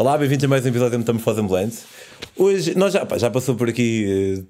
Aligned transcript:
Olá, 0.00 0.16
bem-vindos 0.16 0.44
a 0.44 0.48
mais 0.48 0.64
um 0.64 0.68
episódio 0.68 0.92
da 0.92 0.98
Metamorfose 0.98 1.40
Ambulante. 1.40 1.78
Hoje, 2.36 2.72
nós 2.78 2.92
já, 2.92 3.04
pá, 3.04 3.18
já 3.18 3.28
passou 3.28 3.56
por 3.56 3.68
aqui, 3.68 4.38
eh, 4.38 4.44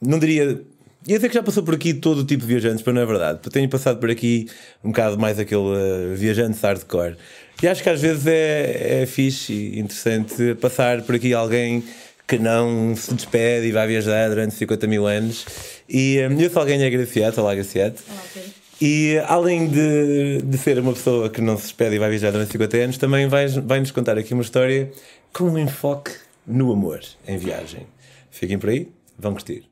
não 0.00 0.18
diria. 0.18 0.58
Ia 1.06 1.16
dizer 1.16 1.28
que 1.28 1.34
já 1.34 1.42
passou 1.42 1.62
por 1.62 1.74
aqui 1.74 1.92
todo 1.92 2.20
o 2.20 2.24
tipo 2.24 2.40
de 2.40 2.46
viajantes, 2.46 2.82
mas 2.82 2.94
não 2.94 3.02
é 3.02 3.04
verdade. 3.04 3.40
Tenho 3.50 3.68
passado 3.68 4.00
por 4.00 4.10
aqui 4.10 4.48
um 4.82 4.88
bocado 4.88 5.18
mais 5.18 5.38
aquele 5.38 5.60
uh, 5.60 6.16
viajante 6.16 6.58
hardcore. 6.62 7.18
E 7.62 7.68
acho 7.68 7.82
que 7.82 7.90
às 7.90 8.00
vezes 8.00 8.26
é, 8.26 9.02
é 9.02 9.06
fixe 9.06 9.52
e 9.52 9.80
interessante 9.80 10.54
passar 10.54 11.02
por 11.02 11.14
aqui 11.14 11.34
alguém 11.34 11.84
que 12.26 12.38
não 12.38 12.96
se 12.96 13.12
despede 13.12 13.66
e 13.66 13.72
vai 13.72 13.86
viajar 13.86 14.30
durante 14.30 14.54
50 14.54 14.86
mil 14.86 15.06
anos. 15.06 15.44
E 15.86 16.26
um, 16.26 16.40
eu 16.40 16.48
sou 16.48 16.62
alguém 16.62 16.82
agraciado, 16.82 17.38
olá 17.42 17.54
Graciado. 17.54 17.96
Olá, 18.08 18.22
Pedro. 18.32 18.65
E 18.80 19.18
além 19.26 19.68
de, 19.68 20.42
de 20.42 20.58
ser 20.58 20.78
uma 20.78 20.92
pessoa 20.92 21.30
que 21.30 21.40
não 21.40 21.56
se 21.56 21.62
despede 21.62 21.96
e 21.96 21.98
vai 21.98 22.10
viajar 22.10 22.30
durante 22.30 22.52
50 22.52 22.76
anos, 22.76 22.98
também 22.98 23.26
vai, 23.26 23.48
vai 23.48 23.82
contar 23.86 24.18
aqui 24.18 24.34
uma 24.34 24.42
história 24.42 24.90
com 25.32 25.44
um 25.44 25.58
enfoque 25.58 26.10
no 26.46 26.70
amor 26.70 27.00
em 27.26 27.38
viagem. 27.38 27.86
Fiquem 28.30 28.58
por 28.58 28.68
aí, 28.68 28.88
vão 29.18 29.32
curtir. 29.32 29.64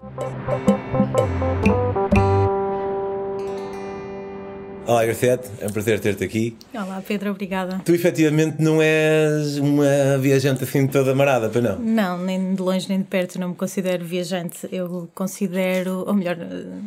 Olá, 4.87 5.05
Garcete, 5.05 5.51
é 5.61 5.67
um 5.67 5.71
prazer 5.71 6.01
ter-te 6.01 6.25
aqui. 6.25 6.57
Olá, 6.75 7.03
Pedro, 7.07 7.31
obrigada. 7.31 7.81
Tu 7.85 7.95
efetivamente 7.95 8.57
não 8.63 8.81
és 8.81 9.59
uma 9.59 10.19
viajante 10.19 10.65
assim 10.65 10.87
toda 10.87 11.13
amarada, 11.13 11.51
para 11.51 11.61
não? 11.61 11.79
Não, 11.79 12.19
nem 12.19 12.55
de 12.55 12.61
longe 12.61 12.89
nem 12.89 12.99
de 12.99 13.05
perto 13.05 13.39
não 13.39 13.51
me 13.51 13.55
considero 13.55 14.05
viajante. 14.05 14.67
Eu 14.73 15.11
considero, 15.15 16.05
ou 16.07 16.15
melhor, 16.15 16.37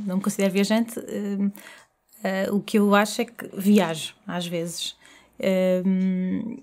não 0.05 0.18
me 0.18 0.21
considero 0.21 0.54
viajante. 0.54 0.99
Uh, 0.99 1.52
uh, 2.23 2.55
o 2.55 2.62
que 2.62 2.80
eu 2.80 2.94
acho 2.95 3.21
é 3.21 3.26
que 3.26 3.49
viajo, 3.53 4.13
às 4.27 4.45
vezes. 4.45 4.95
Uh, 5.39 6.62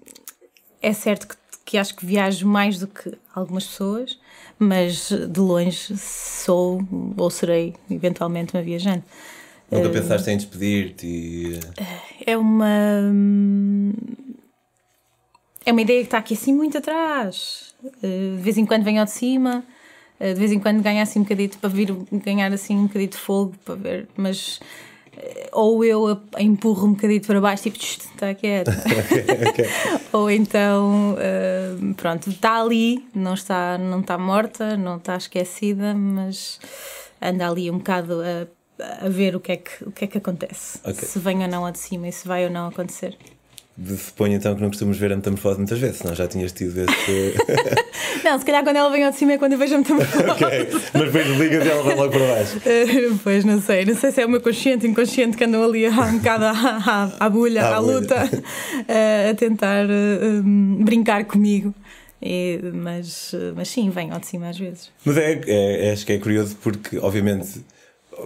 é 0.83 0.93
certo 0.93 1.29
que, 1.29 1.37
que 1.65 1.79
acho 1.79 1.97
que 1.97 2.05
viajo 2.05 2.47
mais 2.47 2.79
do 2.79 2.87
que 2.87 3.13
algumas 3.35 3.67
pessoas, 3.67 4.19
mas 4.59 5.11
de 5.11 5.41
longe 5.41 5.97
sou 5.97 6.81
ou 7.17 7.31
serei 7.31 7.75
eventualmente 7.91 8.55
uma 8.55 8.63
viajante. 8.63 9.05
Nunca 9.71 9.89
pensaste 9.89 10.31
em 10.31 10.37
despedir-te? 10.37 11.07
E... 11.07 11.61
É 12.27 12.37
uma. 12.37 13.13
É 15.67 15.73
uma 15.73 15.81
ideia 15.81 16.01
que 16.01 16.07
está 16.07 16.19
aqui 16.19 16.35
assim 16.35 16.53
muito 16.53 16.79
atrás. 16.79 17.75
De 18.01 18.37
vez 18.41 18.59
em 18.59 18.67
quando 18.67 18.85
venho 18.85 19.01
ao 19.01 19.07
de 19.07 19.13
cima, 19.13 19.65
de 20.21 20.35
vez 20.35 20.53
em 20.53 20.61
quando 20.61 20.83
ganho 20.83 21.03
assim 21.03 21.21
um 21.21 21.23
bocadito 21.23 21.59
para 21.59 21.71
vir 21.71 21.93
ganhar 22.13 22.53
assim 22.53 22.77
um 22.77 22.87
bocadito 22.87 23.17
de 23.17 23.23
fogo 23.23 23.55
para 23.65 23.75
ver, 23.75 24.09
mas 24.17 24.61
ou 25.53 25.85
eu 25.85 26.21
empurro 26.39 26.89
um 26.89 26.93
bocadito 26.93 27.27
para 27.27 27.41
baixo, 27.41 27.65
tipo, 27.65 27.79
está 27.79 28.35
quieto. 28.35 28.71
okay, 28.71 29.49
okay. 29.51 29.67
ou 30.13 30.31
então, 30.31 31.15
uh, 31.15 31.95
pronto, 31.95 32.31
está 32.31 32.61
ali, 32.61 33.07
não 33.15 33.35
está, 33.35 33.79
não 33.79 34.01
está 34.01 34.19
morta, 34.19 34.77
não 34.77 34.97
está 34.97 35.17
esquecida, 35.17 35.95
mas 35.95 36.61
anda 37.21 37.49
ali 37.49 37.71
um 37.71 37.79
bocado 37.79 38.21
a, 38.23 39.07
a 39.07 39.09
ver 39.09 39.37
o 39.37 39.41
que 39.41 39.53
é 39.53 39.57
que, 39.57 39.85
o 39.85 39.93
que, 39.93 40.05
é 40.05 40.09
que 40.09 40.19
acontece. 40.19 40.79
Okay. 40.81 40.95
Se 40.95 41.19
vem 41.19 41.43
ou 41.43 41.49
não 41.49 41.65
a 41.65 41.71
de 41.71 41.79
cima 41.79 42.09
e 42.09 42.13
se 42.13 42.27
vai 42.27 42.45
ou 42.45 42.51
não 42.51 42.69
acontecer. 42.69 43.17
Suponho 43.77 44.35
então 44.35 44.55
que 44.55 44.63
não 44.63 44.69
costumas 44.69 44.97
ver 44.97 45.13
a 45.13 45.17
metamorfose 45.17 45.59
muitas 45.59 45.81
vezes, 45.81 45.97
senão 45.97 46.15
já 46.15 46.29
tinhas 46.29 46.53
tido 46.53 46.79
esse. 46.79 47.35
não, 48.23 48.39
se 48.39 48.45
calhar 48.45 48.63
quando 48.63 48.77
ela 48.77 48.89
vem 48.89 49.03
ao 49.03 49.11
de 49.11 49.17
cima 49.17 49.33
é 49.33 49.39
quando 49.39 49.55
eu 49.55 49.59
vejo 49.59 49.75
a 49.75 49.79
metamorfose. 49.79 50.31
ok, 50.31 50.69
mas 50.95 51.13
depois 51.13 51.27
ligas 51.39 51.67
e 51.67 51.69
ela 51.69 51.83
vai 51.83 51.97
logo 51.97 52.13
para 52.13 52.27
baixo. 52.27 52.59
Uh, 52.59 53.19
pois 53.25 53.45
não 53.45 53.61
sei, 53.61 53.85
não 53.85 53.97
sei 53.97 54.13
se 54.13 54.23
é 54.23 54.27
o 54.27 54.29
meu 54.29 54.41
consciente, 54.41 54.87
inconsciente 54.87 55.37
que 55.37 55.43
andam 55.43 55.65
ali 55.65 55.89
um 55.89 56.19
bocado 56.19 56.45
à, 56.45 56.51
à, 56.53 57.27
à 57.27 57.29
bulha, 57.29 57.65
à, 57.65 57.75
à 57.75 57.79
luta, 57.81 58.15
uh, 58.15 59.31
a 59.31 59.35
tentar 59.35 59.87
uh, 59.87 60.41
um, 60.45 60.85
brincar 60.85 61.25
comigo. 61.25 61.75
E, 62.23 62.61
mas, 62.73 63.35
mas 63.55 63.69
sim, 63.69 63.91
vem 63.91 64.11
ao 64.11 64.21
de 64.21 64.29
cima 64.29 64.49
às 64.49 64.59
vezes. 64.59 64.91
Mas 65.05 65.17
é, 65.19 65.41
é, 65.47 65.93
acho 65.93 66.07
que 66.07 66.13
é 66.13 66.19
curioso 66.19 66.57
porque, 66.63 66.97
obviamente 66.99 67.61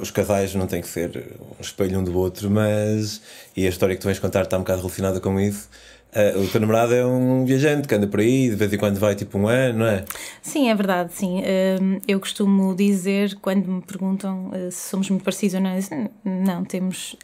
os 0.01 0.11
casais 0.11 0.55
não 0.55 0.67
têm 0.67 0.81
que 0.81 0.89
ser 0.89 1.37
um 1.59 1.61
espelho 1.61 1.99
um 1.99 2.05
do 2.05 2.17
outro, 2.17 2.51
mas. 2.51 3.21
E 3.57 3.67
a 3.67 3.69
história 3.69 3.95
que 3.95 4.01
tu 4.01 4.05
vais 4.05 4.19
contar 4.19 4.43
está 4.43 4.57
um 4.57 4.61
bocado 4.61 4.81
relacionada 4.81 5.21
com 5.21 5.39
isso. 5.41 5.69
Uh, 6.09 6.43
o 6.43 6.49
teu 6.49 6.59
namorado 6.59 6.95
é 6.95 7.05
um 7.05 7.45
viajante 7.45 7.87
que 7.87 7.95
anda 7.95 8.07
por 8.07 8.21
aí, 8.21 8.49
de 8.49 8.57
vez 8.57 8.73
em 8.73 8.79
quando 8.79 8.99
vai 8.99 9.15
tipo 9.15 9.39
um 9.39 9.47
ano, 9.47 9.81
não 9.81 9.87
é? 9.87 10.07
Sim, 10.41 10.71
é 10.71 10.75
verdade, 10.75 11.13
sim. 11.13 11.41
Uh, 11.41 12.01
eu 12.09 12.19
costumo 12.19 12.75
dizer, 12.75 13.37
quando 13.43 13.71
me 13.71 13.83
perguntam 13.83 14.49
uh, 14.49 14.73
se 14.73 14.89
somos 14.89 15.11
muito 15.11 15.23
parecidos 15.23 15.57
ou 15.57 15.61
não, 15.61 16.11
não, 16.25 16.65
temos, 16.65 17.15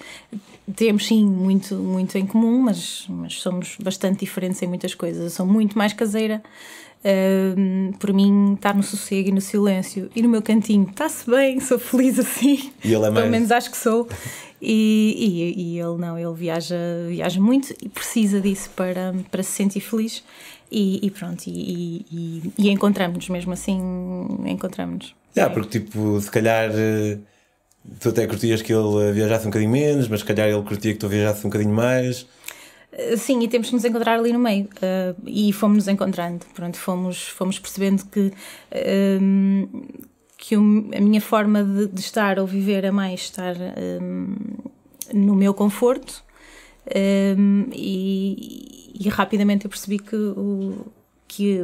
temos 0.77 1.07
sim 1.07 1.25
muito, 1.25 1.77
muito 1.77 2.19
em 2.19 2.27
comum, 2.27 2.61
mas, 2.61 3.07
mas 3.09 3.41
somos 3.41 3.79
bastante 3.83 4.21
diferentes 4.21 4.61
em 4.63 4.67
muitas 4.67 4.95
coisas. 4.95 5.23
Eu 5.23 5.31
sou 5.31 5.47
muito 5.47 5.79
mais 5.79 5.95
caseira. 5.95 6.43
Uh, 7.05 7.93
por 7.99 8.15
mim, 8.15 8.55
estar 8.55 8.75
no 8.75 8.83
sossego 8.83 9.29
e 9.29 9.33
no 9.33 9.41
silêncio 9.41 10.11
e 10.17 10.23
no 10.23 10.29
meu 10.29 10.41
cantinho, 10.41 10.89
está-se 10.89 11.31
bem, 11.31 11.61
sou 11.61 11.79
feliz 11.79 12.19
assim. 12.19 12.73
E 12.83 12.95
ele 12.95 13.05
é 13.05 13.11
mais... 13.11 13.15
Pelo 13.15 13.31
menos 13.31 13.51
acho 13.53 13.71
que 13.71 13.77
sou. 13.77 14.09
E, 14.61 15.15
e, 15.19 15.63
e, 15.63 15.79
ele 15.79 15.99
não, 15.99 16.19
ele 16.19 16.33
viaja, 16.33 16.77
viaja 17.09 17.39
muito 17.39 17.75
e 17.83 17.91
precisa 17.91 18.41
disso 18.41 18.71
para, 18.75 19.15
para 19.31 19.43
se 19.43 19.51
sentir 19.51 19.81
feliz. 19.81 20.25
E, 20.73 21.07
e 21.07 21.11
pronto, 21.11 21.43
e, 21.47 22.53
e, 22.59 22.71
encontramos-nos 22.71 23.29
mesmo 23.29 23.53
assim, 23.53 23.79
encontramos-nos. 24.47 25.15
Yeah, 25.37 25.53
porque 25.53 25.81
tipo, 25.81 26.19
se 26.21 26.31
calhar 26.31 26.71
eh, 26.73 27.19
tu 28.01 28.09
até 28.09 28.27
curtias 28.27 28.63
que 28.63 28.73
ele 28.73 29.13
viajasse 29.13 29.47
um 29.47 29.51
bocadinho 29.51 29.71
menos, 29.71 30.09
mas 30.09 30.21
se 30.21 30.27
calhar 30.27 30.49
ele 30.49 30.63
curtia 30.63 30.93
que 30.93 30.99
tu 30.99 31.09
viajasse 31.09 31.47
um 31.47 31.51
bocadinho 31.51 31.75
mais. 31.75 32.27
Eh, 32.97 33.17
sim, 33.17 33.43
e 33.43 33.49
temos 33.49 33.69
que 33.69 33.75
nos 33.75 33.85
encontrar 33.85 34.19
ali 34.19 34.33
no 34.33 34.39
meio. 34.39 34.65
Uh, 34.65 35.17
e 35.27 35.53
fomos 35.53 35.79
nos 35.79 35.89
encontrando. 35.89 36.47
Pronto, 36.55 36.79
fomos, 36.79 37.29
fomos 37.29 37.59
percebendo 37.59 38.05
que, 38.07 38.33
uh, 38.73 39.99
que 40.37 40.55
a 40.55 40.61
minha 41.01 41.21
forma 41.21 41.65
de, 41.65 41.89
de, 41.89 42.01
estar 42.01 42.39
ou 42.39 42.47
viver 42.47 42.85
é 42.85 42.91
mais 42.91 43.21
estar 43.21 43.55
uh, 43.57 44.73
no 45.13 45.35
meu 45.35 45.53
conforto. 45.53 46.23
E, 47.73 48.93
e, 49.01 49.09
rapidamente 49.09 49.65
eu 49.65 49.71
percebi 49.71 49.99
que, 49.99 50.15
o, 50.15 50.87
que 51.27 51.61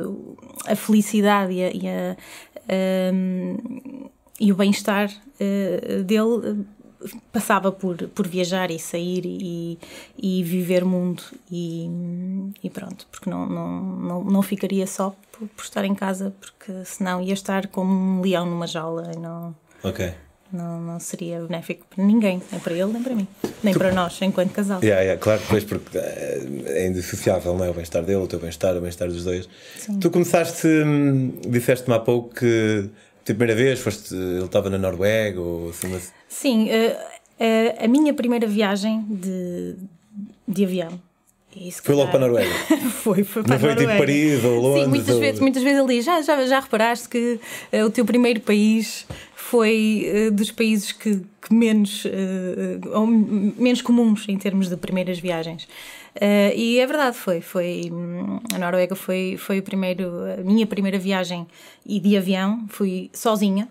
a 0.66 0.74
felicidade 0.74 1.52
e, 1.52 1.62
a, 1.62 1.70
e, 1.70 1.88
a, 1.88 2.16
e 4.40 4.50
o 4.50 4.56
bem-estar 4.56 5.10
dele 6.06 6.64
passava 7.32 7.72
por, 7.72 7.96
por 8.08 8.26
viajar 8.28 8.70
e 8.70 8.78
sair 8.78 9.22
e, 9.24 9.78
e 10.20 10.42
viver 10.44 10.84
mundo 10.84 11.22
e, 11.50 11.88
e 12.62 12.68
pronto, 12.68 13.06
porque 13.10 13.30
não, 13.30 13.46
não, 13.46 13.80
não, 13.80 14.24
não 14.24 14.42
ficaria 14.42 14.86
só 14.86 15.14
por, 15.32 15.48
por, 15.48 15.62
estar 15.62 15.84
em 15.84 15.94
casa, 15.94 16.32
porque 16.40 16.84
senão 16.84 17.20
ia 17.22 17.32
estar 17.32 17.68
como 17.68 17.92
um 17.92 18.20
leão 18.20 18.44
numa 18.44 18.66
jaula 18.66 19.12
e 19.14 19.18
não, 19.18 19.54
okay. 19.82 20.12
não, 20.52 20.80
não 20.80 21.00
seria 21.00 21.40
benéfico 21.40 21.86
para 21.88 22.04
ninguém, 22.04 22.42
nem 22.50 22.60
para 22.60 22.74
ele 22.74 22.92
nem 22.92 23.02
para 23.02 23.14
mim, 23.14 23.28
nem 23.62 23.72
tu... 23.72 23.78
para 23.78 23.92
nós 23.92 24.20
enquanto 24.20 24.52
casal. 24.52 24.80
Yeah, 24.82 25.02
yeah, 25.02 25.20
claro, 25.20 25.40
pois, 25.48 25.64
porque 25.64 25.96
eh, 25.96 26.46
é 26.66 26.86
indissociável, 26.86 27.56
não 27.56 27.64
é? 27.64 27.70
O 27.70 27.74
bem-estar 27.74 28.02
dele, 28.02 28.22
o 28.22 28.26
teu 28.26 28.38
bem-estar, 28.38 28.76
o 28.76 28.80
bem-estar 28.80 29.08
dos 29.08 29.24
dois. 29.24 29.48
Sim. 29.78 29.98
Tu 29.98 30.10
começaste, 30.10 30.66
hum, 30.66 31.32
disseste-me 31.48 31.94
há 31.94 31.98
pouco 31.98 32.34
que 32.34 32.90
primeira 33.34 33.54
vez 33.54 33.80
foste, 33.80 34.14
ele 34.14 34.44
estava 34.44 34.70
na 34.70 34.78
Noruega 34.78 35.40
ou 35.40 35.70
assim, 35.70 35.88
mas... 35.88 36.12
Sim, 36.28 36.68
uh, 36.68 36.92
uh, 37.40 37.84
a 37.84 37.88
minha 37.88 38.14
primeira 38.14 38.46
viagem 38.46 39.04
de, 39.08 39.76
de 40.46 40.64
avião. 40.64 41.00
Isso, 41.56 41.82
foi 41.82 41.94
logo 41.96 42.10
para 42.10 42.24
a 42.24 42.28
Noruega? 42.28 42.54
foi, 43.02 43.24
foi 43.24 43.42
para 43.42 43.54
Não 43.54 43.60
foi 43.60 43.74
tipo 43.74 43.98
Paris 43.98 44.44
ou 44.44 44.60
Londres? 44.60 44.84
Sim, 44.84 44.90
muitas, 44.90 45.14
ou... 45.14 45.20
vezes, 45.20 45.40
muitas 45.40 45.62
vezes 45.62 45.80
ali. 45.80 46.00
Já, 46.00 46.22
já, 46.22 46.46
já 46.46 46.60
reparaste 46.60 47.08
que 47.08 47.40
uh, 47.72 47.84
o 47.84 47.90
teu 47.90 48.04
primeiro 48.04 48.40
país 48.40 49.04
foi 49.34 50.28
uh, 50.28 50.30
dos 50.30 50.52
países 50.52 50.92
que, 50.92 51.20
que 51.42 51.52
menos, 51.52 52.04
uh, 52.04 52.90
ou 52.92 53.06
menos 53.06 53.82
comuns 53.82 54.28
em 54.28 54.36
termos 54.36 54.68
de 54.68 54.76
primeiras 54.76 55.18
viagens. 55.18 55.66
Uh, 56.16 56.52
e 56.56 56.78
é 56.78 56.86
verdade, 56.86 57.16
foi. 57.16 57.40
foi 57.40 57.88
hum, 57.92 58.40
a 58.54 58.58
Noruega 58.58 58.94
foi, 58.96 59.36
foi 59.38 59.58
o 59.60 59.62
primeiro, 59.62 60.10
a 60.38 60.42
minha 60.42 60.66
primeira 60.66 60.98
viagem 60.98 61.46
e 61.86 62.00
de 62.00 62.16
avião. 62.16 62.66
Fui 62.68 63.10
sozinha. 63.12 63.68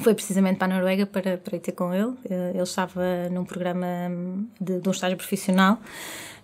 Foi 0.00 0.14
precisamente 0.14 0.56
para 0.56 0.72
a 0.72 0.76
Noruega 0.76 1.06
para, 1.06 1.36
para 1.36 1.56
ir 1.56 1.60
ter 1.60 1.72
com 1.72 1.92
ele. 1.92 2.04
Uh, 2.04 2.50
ele 2.54 2.62
estava 2.62 3.28
num 3.30 3.44
programa 3.44 3.86
hum, 4.10 4.46
de, 4.60 4.80
de 4.80 4.88
um 4.88 4.92
estágio 4.92 5.16
profissional. 5.16 5.78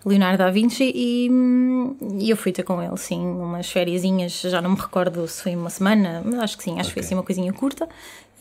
Leonardo 0.05 0.37
da 0.37 0.49
Vinci 0.49 0.93
e, 0.95 1.29
hum, 1.29 1.95
e, 2.19 2.29
eu 2.29 2.37
fui 2.37 2.53
ter 2.53 2.63
com 2.63 2.81
ele, 2.81 2.95
sim, 2.95 3.19
umas 3.19 3.69
férias, 3.69 4.01
já 4.31 4.61
não 4.61 4.71
me 4.71 4.77
recordo 4.77 5.27
se 5.27 5.43
foi 5.43 5.55
uma 5.55 5.69
semana, 5.69 6.21
mas 6.23 6.39
acho 6.39 6.57
que 6.57 6.63
sim, 6.63 6.79
acho 6.79 6.81
okay. 6.81 6.85
que 6.85 6.93
foi 6.93 7.01
assim 7.01 7.15
uma 7.15 7.23
coisinha 7.23 7.51
curta. 7.51 7.87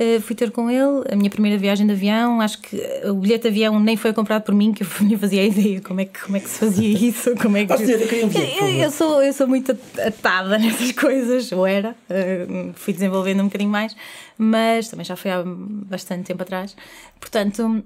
Uh, 0.01 0.21
fui 0.21 0.37
ter 0.37 0.51
com 0.51 0.71
ele 0.71 1.05
a 1.11 1.17
minha 1.17 1.29
primeira 1.29 1.59
viagem 1.59 1.87
de 1.87 1.93
avião. 1.93 2.41
Acho 2.41 2.61
que 2.61 2.77
o 3.05 3.15
bilhete 3.15 3.43
de 3.43 3.49
avião 3.49 3.81
nem 3.81 3.97
foi 3.97 4.13
comprado 4.13 4.43
por 4.43 4.55
mim, 4.55 4.73
que 4.73 4.83
eu 4.83 4.87
nem 5.03 5.19
fazia 5.19 5.45
ideia 5.45 5.81
como 5.81 6.01
é 6.01 6.05
que, 6.05 6.21
como 6.21 6.37
é 6.37 6.41
que 6.41 6.49
se 6.49 6.59
fazia 6.59 6.89
isso. 7.09 7.35
Como 7.37 7.57
é 7.57 7.67
que... 7.67 7.73
eu, 7.73 8.69
eu, 8.69 8.91
sou, 8.91 9.23
eu 9.23 9.33
sou 9.33 9.49
muito 9.49 9.77
atada 10.05 10.57
nessas 10.59 10.93
coisas, 10.93 11.51
ou 11.53 11.67
era. 11.67 11.97
Uh, 12.09 12.73
fui 12.75 12.93
desenvolvendo 12.93 13.41
um 13.41 13.47
bocadinho 13.47 13.71
mais, 13.71 13.97
mas 14.37 14.89
também 14.89 15.05
já 15.05 15.17
foi 15.17 15.31
há 15.31 15.43
bastante 15.45 16.25
tempo 16.25 16.43
atrás. 16.43 16.77
Portanto 17.21 17.83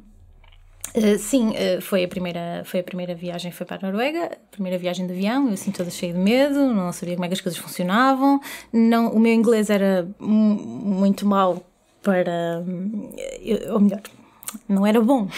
Uh, 0.95 1.19
sim, 1.19 1.51
uh, 1.51 1.81
foi, 1.81 2.05
a 2.05 2.09
primeira, 2.09 2.63
foi 2.67 2.81
a 2.81 2.83
primeira 2.83 3.15
viagem, 3.15 3.51
foi 3.51 3.65
para 3.65 3.79
a 3.79 3.91
Noruega, 3.91 4.27
a 4.27 4.51
primeira 4.51 4.77
viagem 4.77 5.07
de 5.07 5.13
avião, 5.15 5.47
eu 5.47 5.55
assim 5.55 5.71
toda 5.71 5.89
cheia 5.89 6.13
de 6.13 6.19
medo, 6.19 6.67
não 6.67 6.93
sabia 6.93 7.15
como 7.15 7.25
é 7.25 7.29
que 7.29 7.35
as 7.35 7.41
coisas 7.41 7.59
funcionavam, 7.59 8.39
não, 8.71 9.11
o 9.11 9.19
meu 9.19 9.33
inglês 9.33 9.71
era 9.71 10.07
muito 10.21 11.25
mau 11.25 11.65
para, 12.03 12.65
ou 13.73 13.81
melhor, 13.81 14.01
não 14.69 14.87
era 14.87 15.01
bom. 15.01 15.29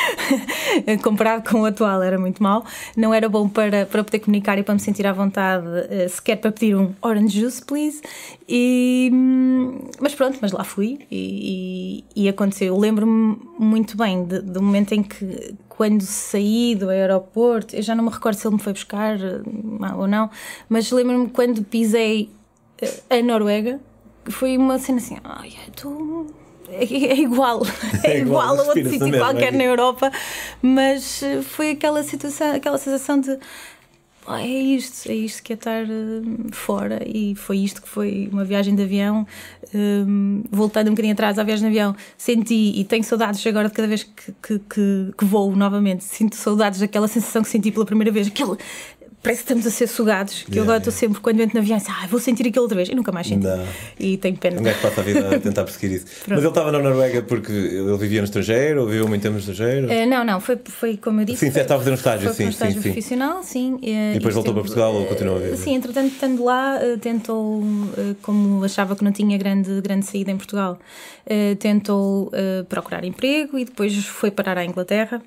Comparado 1.02 1.48
com 1.48 1.60
o 1.60 1.64
atual, 1.64 2.02
era 2.02 2.18
muito 2.18 2.42
mau. 2.42 2.64
Não 2.96 3.12
era 3.12 3.28
bom 3.28 3.48
para, 3.48 3.86
para 3.86 4.02
poder 4.02 4.20
comunicar 4.20 4.58
e 4.58 4.62
para 4.62 4.74
me 4.74 4.80
sentir 4.80 5.06
à 5.06 5.12
vontade, 5.12 5.66
uh, 5.66 6.08
sequer 6.08 6.36
para 6.36 6.52
pedir 6.52 6.76
um 6.76 6.94
orange 7.02 7.40
juice, 7.40 7.62
please. 7.62 8.00
E, 8.48 9.10
mas 10.00 10.14
pronto, 10.14 10.38
mas 10.40 10.52
lá 10.52 10.64
fui 10.64 11.06
e, 11.10 12.04
e, 12.16 12.24
e 12.24 12.28
aconteceu. 12.28 12.68
Eu 12.68 12.78
lembro-me 12.78 13.38
muito 13.58 13.96
bem 13.96 14.24
de, 14.24 14.40
do 14.40 14.62
momento 14.62 14.92
em 14.92 15.02
que, 15.02 15.54
quando 15.68 16.02
saí 16.02 16.74
do 16.74 16.88
aeroporto, 16.88 17.74
eu 17.74 17.82
já 17.82 17.94
não 17.94 18.04
me 18.04 18.10
recordo 18.10 18.36
se 18.36 18.46
ele 18.46 18.56
me 18.56 18.62
foi 18.62 18.72
buscar 18.72 19.18
eh, 19.18 19.40
ou 19.96 20.06
não, 20.06 20.30
mas 20.68 20.90
lembro-me 20.90 21.28
quando 21.28 21.64
pisei 21.64 22.30
eh, 22.80 23.18
a 23.18 23.22
Noruega, 23.22 23.80
foi 24.28 24.56
uma 24.56 24.78
cena 24.78 24.98
assim: 24.98 25.18
ai, 25.24 25.52
tu 25.76 26.26
é, 26.68 26.84
é 26.84 27.18
igual, 27.20 27.62
é, 28.04 28.12
é 28.12 28.18
igual, 28.20 28.54
igual 28.54 28.60
a 28.60 28.68
outro 28.68 28.88
sítio 28.88 29.18
qualquer 29.18 29.52
na 29.52 29.64
Europa, 29.64 30.10
mas 30.60 31.22
eh, 31.22 31.42
foi 31.42 31.72
aquela 31.72 32.02
situação, 32.02 32.54
aquela 32.54 32.78
sensação 32.78 33.20
de 33.20 33.38
oh, 34.26 34.34
é 34.34 34.46
isto, 34.46 35.10
é 35.10 35.14
isto 35.14 35.42
que 35.42 35.52
é 35.52 35.56
estar 35.56 35.84
uh, 35.84 36.52
fora 36.52 37.00
e 37.06 37.34
foi 37.34 37.58
isto 37.58 37.82
que 37.82 37.88
foi 37.88 38.28
uma 38.32 38.44
viagem 38.44 38.74
de 38.74 38.82
avião. 38.82 39.26
Um, 39.74 40.42
voltando 40.50 40.88
um 40.88 40.90
bocadinho 40.90 41.14
atrás 41.14 41.38
à 41.38 41.42
viagem 41.42 41.70
de 41.70 41.78
avião, 41.78 41.96
senti 42.18 42.78
e 42.78 42.84
tenho 42.84 43.02
saudades 43.02 43.46
agora 43.46 43.68
de 43.68 43.74
cada 43.74 43.88
vez 43.88 44.02
que, 44.02 44.32
que, 44.42 44.58
que, 44.58 45.14
que 45.16 45.24
voo 45.24 45.56
novamente, 45.56 46.04
sinto 46.04 46.36
saudades 46.36 46.80
daquela 46.80 47.08
sensação 47.08 47.42
que 47.42 47.48
senti 47.48 47.70
pela 47.72 47.86
primeira 47.86 48.12
vez, 48.12 48.26
aquele 48.26 48.58
parece 49.22 49.42
que 49.42 49.44
estamos 49.44 49.66
a 49.66 49.70
ser 49.70 49.86
sugados. 49.86 50.42
Que 50.42 50.50
yeah, 50.50 50.58
eu 50.58 50.62
agora 50.64 50.78
estou 50.78 50.90
yeah. 50.90 51.00
sempre, 51.00 51.20
quando 51.20 51.40
entro 51.40 51.54
na 51.54 51.60
avião, 51.60 51.78
ah, 51.88 52.06
vou 52.08 52.18
sentir 52.18 52.46
aquilo 52.46 52.64
outra 52.64 52.76
vez. 52.76 52.88
E 52.88 52.94
nunca 52.94 53.12
mais 53.12 53.26
senti. 53.26 53.46
Não. 53.46 53.64
E 53.98 54.16
tenho 54.16 54.36
pena. 54.36 54.60
Um 54.60 54.64
gajo 54.64 54.80
passa 54.80 55.00
a 55.00 55.04
vida 55.04 55.36
a 55.36 55.38
tentar 55.40 55.64
perseguir 55.64 55.96
isso. 55.96 56.06
Mas 56.26 56.38
ele 56.38 56.48
estava 56.48 56.72
na 56.72 56.80
Noruega 56.80 57.22
porque 57.22 57.52
ele 57.52 57.96
vivia 57.98 58.20
no 58.20 58.24
estrangeiro 58.24 58.80
ou 58.80 58.86
viveu 58.88 59.06
muito 59.06 59.22
tempo 59.22 59.34
no 59.34 59.38
estrangeiro? 59.38 59.86
Uh, 59.86 60.06
não, 60.06 60.24
não, 60.24 60.40
foi, 60.40 60.58
foi 60.64 60.96
como 60.96 61.20
eu 61.20 61.24
disse. 61.24 61.38
Sim, 61.38 61.58
estava 61.58 61.74
a 61.74 61.78
fazer 61.78 61.90
um 61.92 61.94
estágio, 61.94 62.26
foi 62.26 62.34
sim. 62.34 62.46
um 62.46 62.48
estágio 62.48 62.82
sim, 62.82 62.90
profissional, 62.90 63.42
sim. 63.44 63.78
E, 63.80 63.90
e 63.90 64.14
depois 64.14 64.34
voltou 64.34 64.52
para 64.52 64.62
Portugal 64.62 64.94
ou 64.94 65.06
continuou 65.06 65.36
a 65.36 65.40
viver? 65.40 65.56
Sim, 65.56 65.76
entretanto, 65.76 66.12
estando 66.12 66.44
lá, 66.44 66.78
tentou, 67.00 67.62
como 68.22 68.64
achava 68.64 68.96
que 68.96 69.04
não 69.04 69.12
tinha 69.12 69.38
grande, 69.38 69.80
grande 69.80 70.04
saída 70.04 70.30
em 70.30 70.36
Portugal, 70.36 70.78
tentou 71.58 72.30
procurar 72.68 73.04
emprego 73.04 73.58
e 73.58 73.64
depois 73.64 73.94
foi 74.06 74.30
parar 74.30 74.58
à 74.58 74.64
Inglaterra. 74.64 75.22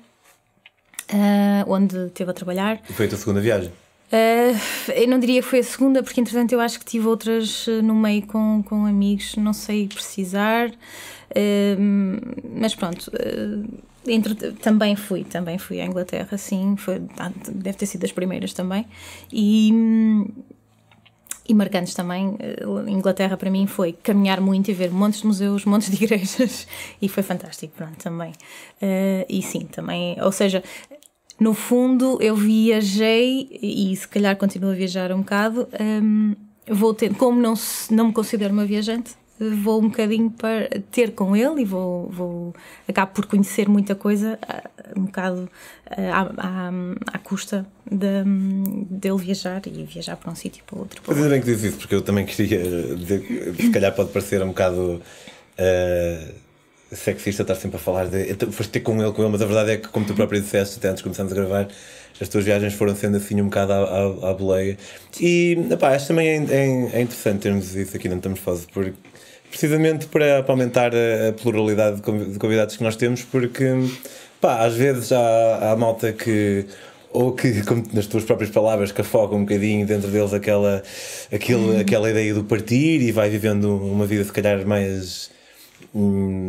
onde 1.66 1.96
esteve 2.06 2.30
a 2.30 2.34
trabalhar. 2.34 2.80
E 2.88 2.92
foi 2.92 3.06
a 3.06 3.08
tua 3.08 3.18
segunda 3.18 3.40
viagem? 3.40 3.70
Uh, 4.06 4.92
eu 4.92 5.08
não 5.08 5.18
diria 5.18 5.42
que 5.42 5.48
foi 5.48 5.58
a 5.58 5.64
segunda, 5.64 6.02
porque 6.02 6.20
entretanto 6.20 6.52
eu 6.52 6.60
acho 6.60 6.78
que 6.78 6.84
tive 6.84 7.08
outras 7.08 7.66
uh, 7.66 7.82
no 7.82 7.94
meio 7.94 8.24
com, 8.26 8.62
com 8.62 8.86
amigos, 8.86 9.34
não 9.36 9.52
sei 9.52 9.88
precisar, 9.88 10.68
uh, 10.68 12.46
mas 12.54 12.74
pronto. 12.74 13.10
Entre, 14.08 14.52
também 14.52 14.94
fui, 14.94 15.24
também 15.24 15.58
fui 15.58 15.80
à 15.80 15.84
Inglaterra, 15.84 16.38
sim, 16.38 16.76
foi, 16.76 17.02
ah, 17.18 17.32
deve 17.50 17.76
ter 17.76 17.86
sido 17.86 18.02
das 18.02 18.12
primeiras 18.12 18.52
também. 18.52 18.86
E, 19.32 19.72
e 21.48 21.52
marcantes 21.52 21.92
também. 21.92 22.36
Inglaterra 22.86 23.36
para 23.36 23.50
mim 23.50 23.66
foi 23.66 23.92
caminhar 23.92 24.40
muito 24.40 24.70
e 24.70 24.74
ver 24.74 24.92
montes 24.92 25.22
de 25.22 25.26
museus, 25.26 25.64
montes 25.64 25.90
de 25.90 25.96
igrejas 26.04 26.68
e 27.02 27.08
foi 27.08 27.24
fantástico, 27.24 27.74
pronto, 27.76 27.96
também. 27.96 28.30
e 29.28 29.42
sim, 29.42 29.66
também, 29.66 30.16
ou 30.22 30.30
seja, 30.30 30.62
no 31.38 31.52
fundo, 31.52 32.18
eu 32.20 32.34
viajei 32.34 33.48
e 33.62 33.94
se 33.94 34.08
calhar 34.08 34.36
continuo 34.36 34.70
a 34.70 34.74
viajar 34.74 35.12
um 35.12 35.18
bocado. 35.18 35.68
Um, 35.78 36.34
vou 36.68 36.94
ter, 36.94 37.14
como 37.14 37.40
não, 37.40 37.54
não 37.90 38.06
me 38.08 38.12
considero 38.12 38.52
uma 38.52 38.64
viajante, 38.64 39.14
vou 39.38 39.80
um 39.80 39.88
bocadinho 39.88 40.30
para 40.30 40.68
ter 40.90 41.12
com 41.12 41.36
ele 41.36 41.60
e 41.60 41.64
vou, 41.64 42.08
vou 42.08 42.54
acabo 42.88 43.12
por 43.12 43.26
conhecer 43.26 43.68
muita 43.68 43.94
coisa 43.94 44.38
um 44.96 45.04
bocado 45.04 45.48
à, 45.90 46.22
à, 46.38 46.70
à 47.12 47.18
custa 47.18 47.66
de, 47.84 48.24
dele 48.90 49.18
viajar 49.18 49.60
e 49.66 49.84
viajar 49.84 50.16
para 50.16 50.32
um 50.32 50.34
sítio 50.34 50.64
para 50.64 50.78
outro. 50.78 51.02
Ainda 51.06 51.28
bem 51.28 51.40
que 51.40 51.46
dizes 51.46 51.64
isso, 51.64 51.78
porque 51.78 51.94
eu 51.94 52.02
também 52.02 52.24
queria 52.24 52.96
dizer, 52.96 53.54
se 53.56 53.70
calhar 53.70 53.94
pode 53.94 54.10
parecer 54.10 54.42
um 54.42 54.48
bocado. 54.48 55.02
Uh, 55.58 56.45
sexista 56.92 57.42
estar 57.42 57.54
sempre 57.54 57.76
a 57.76 57.80
falar 57.80 58.06
de. 58.06 58.34
Foste 58.52 58.70
ter 58.70 58.80
com 58.80 59.00
ele, 59.02 59.12
com 59.12 59.22
ele, 59.22 59.32
mas 59.32 59.42
a 59.42 59.46
verdade 59.46 59.72
é 59.72 59.76
que, 59.76 59.88
como 59.88 60.06
tu 60.06 60.14
próprio 60.14 60.40
disseste, 60.40 60.78
até 60.78 60.88
antes 60.88 61.02
começamos 61.02 61.32
a 61.32 61.34
gravar, 61.34 61.68
as 62.20 62.28
tuas 62.28 62.44
viagens 62.44 62.74
foram 62.74 62.94
sendo 62.94 63.16
assim 63.16 63.40
um 63.40 63.46
bocado 63.46 63.72
à, 63.72 63.76
à, 63.76 64.30
à 64.30 64.34
boleia. 64.34 64.78
E 65.20 65.58
epá, 65.70 65.94
acho 65.94 66.08
também 66.08 66.28
é, 66.28 66.36
é, 66.36 66.98
é, 66.98 67.00
interessante 67.02 67.40
termos 67.40 67.74
isso 67.74 67.96
aqui, 67.96 68.08
não 68.08 68.16
estamos 68.16 68.38
fazendo, 68.38 68.68
porque 68.72 68.94
precisamente 69.50 70.06
para, 70.06 70.42
para 70.42 70.52
aumentar 70.52 70.92
a, 70.94 71.28
a, 71.28 71.32
pluralidade 71.32 71.96
de 71.96 72.38
convidados 72.38 72.76
que 72.76 72.82
nós 72.82 72.96
temos, 72.96 73.22
porque 73.22 73.64
pá, 74.40 74.64
às 74.64 74.74
vezes 74.74 75.12
há, 75.12 75.72
há 75.72 75.76
malta 75.76 76.12
que 76.12 76.66
ou 77.12 77.32
que, 77.32 77.62
como 77.66 77.84
nas 77.92 78.06
tuas 78.06 78.24
próprias 78.24 78.50
palavras, 78.50 78.92
que 78.92 79.00
afoga 79.00 79.34
um 79.34 79.40
bocadinho 79.40 79.86
dentro 79.86 80.08
deles 80.08 80.32
aquela, 80.32 80.82
aquele, 81.32 81.58
hum. 81.58 81.80
aquela 81.80 82.10
ideia 82.10 82.34
do 82.34 82.44
partir 82.44 83.00
e 83.00 83.10
vai 83.10 83.28
vivendo 83.30 83.76
uma 83.76 84.06
vida 84.06 84.22
se 84.22 84.32
calhar 84.32 84.64
mais 84.66 85.34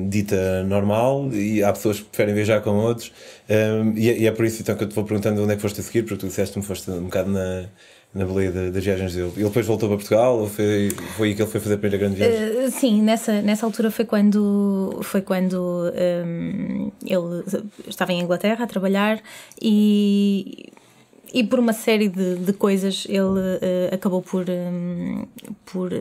dita 0.09 0.63
normal 0.63 1.29
e 1.33 1.63
há 1.63 1.71
pessoas 1.71 1.99
que 1.99 2.05
preferem 2.05 2.35
viajar 2.35 2.61
com 2.61 2.71
outros 2.71 3.11
um, 3.49 3.93
e, 3.97 4.09
é, 4.09 4.17
e, 4.19 4.27
é 4.27 4.31
por 4.31 4.45
isso 4.45 4.61
então 4.61 4.75
que 4.75 4.83
eu 4.83 4.89
te 4.89 4.95
vou 4.95 5.05
perguntando 5.05 5.41
onde 5.41 5.53
é 5.53 5.55
que 5.55 5.61
foste 5.61 5.79
a 5.79 5.83
seguir 5.83 6.03
porque 6.03 6.17
tu 6.17 6.27
disseste-me 6.27 6.63
foste 6.65 6.91
um 6.91 7.03
bocado 7.03 7.31
na, 7.31 7.65
na 8.13 8.25
boleia 8.25 8.51
das 8.51 8.83
viagens 8.83 9.13
dele. 9.13 9.31
Ele 9.35 9.45
depois 9.45 9.65
voltou 9.65 9.87
para 9.87 9.97
Portugal 9.97 10.39
ou 10.39 10.47
foi, 10.47 10.89
foi 11.15 11.29
aí 11.29 11.35
que 11.35 11.41
ele 11.41 11.49
foi 11.49 11.61
fazer 11.61 11.75
a 11.75 11.77
primeira 11.77 11.97
grande 11.97 12.15
viagem? 12.15 12.65
Uh, 12.65 12.71
sim, 12.71 13.01
nessa, 13.01 13.41
nessa 13.41 13.65
altura 13.65 13.91
foi 13.91 14.05
quando, 14.05 14.99
foi 15.03 15.21
quando 15.21 15.91
um, 16.25 16.91
ele 17.05 17.43
estava 17.87 18.11
em 18.11 18.21
Inglaterra 18.21 18.63
a 18.63 18.67
trabalhar 18.67 19.21
e 19.61 20.71
e 21.33 21.43
por 21.43 21.59
uma 21.59 21.73
série 21.73 22.07
de, 22.07 22.35
de 22.35 22.53
coisas 22.53 23.05
ele 23.09 23.19
uh, 23.19 23.93
acabou 23.93 24.21
por, 24.21 24.45
um, 24.49 25.25
por 25.65 25.91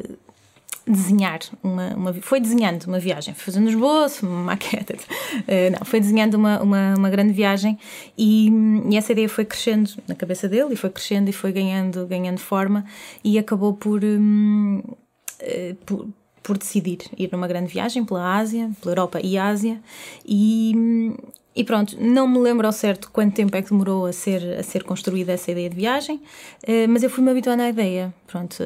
desenhar 0.86 1.40
uma, 1.62 1.94
uma 1.94 2.14
foi 2.14 2.40
desenhando 2.40 2.84
uma 2.84 3.00
viagem, 3.00 3.34
foi 3.34 3.44
fazendo 3.44 3.68
esboço, 3.68 4.24
uma 4.24 4.42
maqueta, 4.42 4.94
uh, 4.94 5.70
não, 5.76 5.84
foi 5.84 5.98
desenhando 5.98 6.34
uma, 6.34 6.62
uma, 6.62 6.94
uma 6.96 7.10
grande 7.10 7.32
viagem 7.32 7.76
e, 8.16 8.50
e, 8.88 8.96
essa 8.96 9.10
ideia 9.12 9.28
foi 9.28 9.44
crescendo 9.44 9.90
na 10.06 10.14
cabeça 10.14 10.48
dele 10.48 10.74
e 10.74 10.76
foi 10.76 10.90
crescendo 10.90 11.28
e 11.28 11.32
foi 11.32 11.50
ganhando, 11.50 12.06
ganhando 12.06 12.38
forma 12.38 12.84
e 13.24 13.36
acabou 13.36 13.74
por, 13.74 14.04
um, 14.04 14.78
uh, 14.78 14.96
eh, 15.40 15.74
por, 15.84 16.06
por 16.40 16.56
decidir 16.56 16.98
ir 17.18 17.30
numa 17.32 17.48
grande 17.48 17.72
viagem 17.72 18.04
pela 18.04 18.36
Ásia, 18.36 18.70
pela 18.80 18.92
Europa 18.92 19.20
e 19.20 19.36
Ásia 19.36 19.80
e, 20.24 21.12
e 21.54 21.64
pronto, 21.64 21.96
não 22.00 22.28
me 22.28 22.38
lembro 22.38 22.64
ao 22.64 22.72
certo 22.72 23.10
quanto 23.10 23.34
tempo 23.34 23.56
é 23.56 23.62
que 23.62 23.70
demorou 23.70 24.06
a 24.06 24.12
ser, 24.12 24.56
a 24.56 24.62
ser 24.62 24.84
construída 24.84 25.32
essa 25.32 25.50
ideia 25.50 25.68
de 25.68 25.74
viagem, 25.74 26.22
uh, 26.62 26.88
mas 26.88 27.02
eu 27.02 27.10
fui-me 27.10 27.32
habituando 27.32 27.64
à 27.64 27.68
ideia, 27.68 28.14
pronto... 28.28 28.62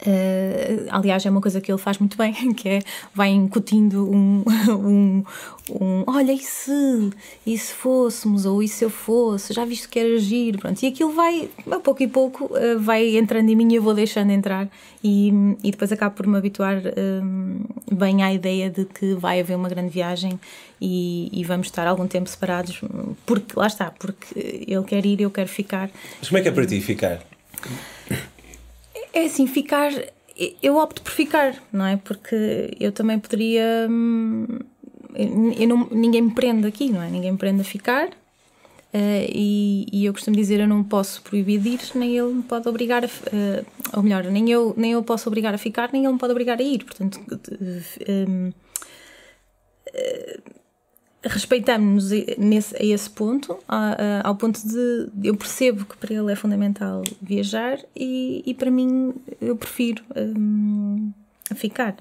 Uh, 0.00 0.86
aliás, 0.90 1.26
é 1.26 1.30
uma 1.30 1.40
coisa 1.40 1.60
que 1.60 1.72
ele 1.72 1.78
faz 1.78 1.98
muito 1.98 2.16
bem, 2.16 2.32
que 2.54 2.68
é 2.68 2.78
vai 3.12 3.30
incutindo 3.30 4.08
um, 4.08 4.44
um, 4.70 5.24
um 5.70 6.04
olha, 6.06 6.32
e 6.32 6.38
se, 6.38 7.10
e 7.44 7.58
se 7.58 7.74
fôssemos, 7.74 8.46
ou 8.46 8.62
e 8.62 8.68
se 8.68 8.84
eu 8.84 8.90
fosse, 8.90 9.52
já 9.52 9.64
visto 9.64 9.88
que 9.88 9.98
era 9.98 10.14
agir, 10.14 10.56
pronto, 10.58 10.80
e 10.82 10.86
aquilo 10.86 11.12
vai, 11.12 11.50
a 11.70 11.80
pouco 11.80 12.02
e 12.02 12.06
pouco, 12.06 12.44
uh, 12.44 12.78
vai 12.78 13.16
entrando 13.16 13.48
em 13.50 13.56
mim 13.56 13.72
e 13.72 13.76
eu 13.76 13.82
vou 13.82 13.92
deixando 13.92 14.30
entrar, 14.30 14.68
e, 15.02 15.32
e 15.64 15.70
depois 15.72 15.90
acabo 15.90 16.14
por 16.14 16.26
me 16.28 16.38
habituar 16.38 16.78
uh, 16.78 17.94
bem 17.94 18.22
à 18.22 18.32
ideia 18.32 18.70
de 18.70 18.84
que 18.84 19.14
vai 19.14 19.40
haver 19.40 19.56
uma 19.56 19.68
grande 19.68 19.90
viagem 19.90 20.38
e, 20.80 21.28
e, 21.32 21.42
vamos 21.42 21.66
estar 21.66 21.88
algum 21.88 22.06
tempo 22.06 22.28
separados, 22.28 22.80
porque 23.26 23.58
lá 23.58 23.66
está, 23.66 23.90
porque 23.90 24.64
ele 24.68 24.84
quer 24.84 25.04
ir, 25.04 25.20
eu 25.20 25.30
quero 25.30 25.48
ficar. 25.48 25.90
Mas 26.20 26.28
como 26.28 26.38
é 26.38 26.42
que 26.42 26.48
é 26.48 26.52
para 26.52 26.66
ti 26.66 26.80
ficar? 26.80 27.20
É 29.12 29.24
assim, 29.24 29.46
ficar. 29.46 29.92
Eu 30.62 30.76
opto 30.76 31.02
por 31.02 31.10
ficar, 31.10 31.60
não 31.72 31.84
é? 31.84 31.96
Porque 31.96 32.76
eu 32.78 32.92
também 32.92 33.18
poderia. 33.18 33.86
Hum, 33.90 34.46
eu 35.14 35.68
não, 35.68 35.88
ninguém 35.90 36.22
me 36.22 36.34
prende 36.34 36.66
aqui, 36.66 36.90
não 36.90 37.02
é? 37.02 37.10
Ninguém 37.10 37.32
me 37.32 37.38
prende 37.38 37.60
a 37.60 37.64
ficar. 37.64 38.08
Uh, 38.94 39.28
e, 39.28 39.86
e, 39.92 40.04
eu 40.06 40.12
costumo 40.12 40.36
dizer: 40.36 40.60
eu 40.60 40.68
não 40.68 40.82
posso 40.82 41.20
proibir 41.22 41.60
de 41.60 41.68
ir, 41.70 41.80
nem 41.94 42.16
ele 42.16 42.34
me 42.34 42.42
pode 42.42 42.68
obrigar 42.68 43.04
a. 43.04 43.06
Uh, 43.06 43.66
ou 43.94 44.02
melhor, 44.02 44.24
nem 44.24 44.50
eu, 44.50 44.74
nem 44.76 44.92
eu 44.92 45.02
posso 45.02 45.28
obrigar 45.28 45.52
a 45.52 45.58
ficar, 45.58 45.90
nem 45.92 46.04
ele 46.04 46.12
me 46.12 46.18
pode 46.18 46.32
obrigar 46.32 46.58
a 46.58 46.62
ir. 46.62 46.84
Portanto. 46.84 47.20
Uh, 48.08 48.52
respeitamos-nos 51.22 52.74
a 52.74 52.84
esse 52.84 53.10
ponto, 53.10 53.58
ao 54.22 54.36
ponto 54.36 54.60
de 54.66 55.08
eu 55.22 55.36
percebo 55.36 55.84
que 55.84 55.96
para 55.96 56.14
ele 56.14 56.32
é 56.32 56.36
fundamental 56.36 57.02
viajar 57.20 57.78
e, 57.94 58.42
e 58.46 58.54
para 58.54 58.70
mim 58.70 59.14
eu 59.40 59.56
prefiro 59.56 60.02
um, 60.16 61.12
ficar. 61.54 61.96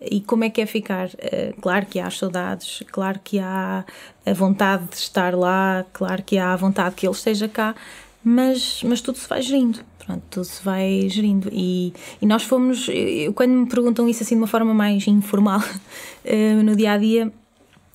E 0.00 0.20
como 0.20 0.44
é 0.44 0.50
que 0.50 0.60
é 0.60 0.66
ficar? 0.66 1.08
Uh, 1.08 1.60
claro 1.60 1.86
que 1.86 1.98
há 1.98 2.08
saudades, 2.10 2.82
claro 2.92 3.18
que 3.22 3.38
há 3.38 3.84
a 4.24 4.32
vontade 4.32 4.86
de 4.86 4.96
estar 4.96 5.34
lá, 5.34 5.84
claro 5.92 6.22
que 6.22 6.38
há 6.38 6.52
a 6.52 6.56
vontade 6.56 6.94
que 6.94 7.06
ele 7.06 7.14
esteja 7.14 7.48
cá, 7.48 7.74
mas, 8.22 8.82
mas 8.84 9.00
tudo 9.00 9.18
se 9.18 9.28
vai 9.28 9.42
gerindo. 9.42 9.80
Pronto, 9.98 10.22
tudo 10.30 10.44
se 10.44 10.62
vai 10.62 11.08
gerindo. 11.08 11.50
E, 11.52 11.92
e 12.22 12.26
nós 12.26 12.44
fomos, 12.44 12.88
eu, 12.88 13.32
quando 13.32 13.50
me 13.50 13.66
perguntam 13.66 14.08
isso 14.08 14.22
assim 14.22 14.36
de 14.36 14.40
uma 14.40 14.46
forma 14.46 14.72
mais 14.72 15.06
informal, 15.08 15.60
uh, 15.60 16.62
no 16.62 16.76
dia 16.76 16.92
a 16.92 16.98
dia, 16.98 17.32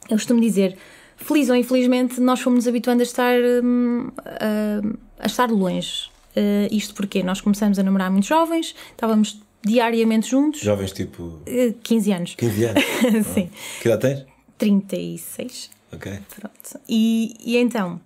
eu 0.10 0.16
costumo 0.18 0.40
dizer, 0.40 0.78
feliz 1.18 1.50
ou 1.50 1.56
infelizmente, 1.56 2.20
nós 2.20 2.42
fomos 2.42 2.68
habituando 2.68 3.02
a 3.02 3.04
estar, 3.04 3.36
um, 3.64 4.10
a, 4.18 5.24
a, 5.24 5.26
estar 5.26 5.50
longe. 5.50 6.12
Uh, 6.36 6.68
isto 6.72 6.96
porque 6.96 7.22
nós 7.22 7.42
começamos 7.42 7.78
a 7.78 7.84
namorar 7.84 8.10
muito 8.10 8.26
jovens, 8.26 8.76
estávamos 8.92 9.42
diariamente 9.64 10.30
juntos. 10.30 10.62
Jovens 10.62 10.92
tipo. 10.92 11.24
Uh, 11.48 11.74
15 11.84 12.12
anos. 12.12 12.36
15 12.36 12.66
anos? 12.66 12.84
Sim. 13.34 13.50
Oh. 13.52 13.82
Que 13.82 13.88
idade 13.90 14.02
tens? 14.02 14.26
36. 14.58 15.70
Ok. 15.92 16.20
Pronto. 16.36 16.82
E, 16.90 17.36
e 17.46 17.58
então, 17.58 18.02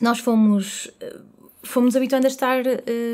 nós 0.00 0.18
fomos 0.18 0.90
fomos 1.66 1.96
habituando 1.96 2.26
a 2.26 2.30
estar 2.30 2.62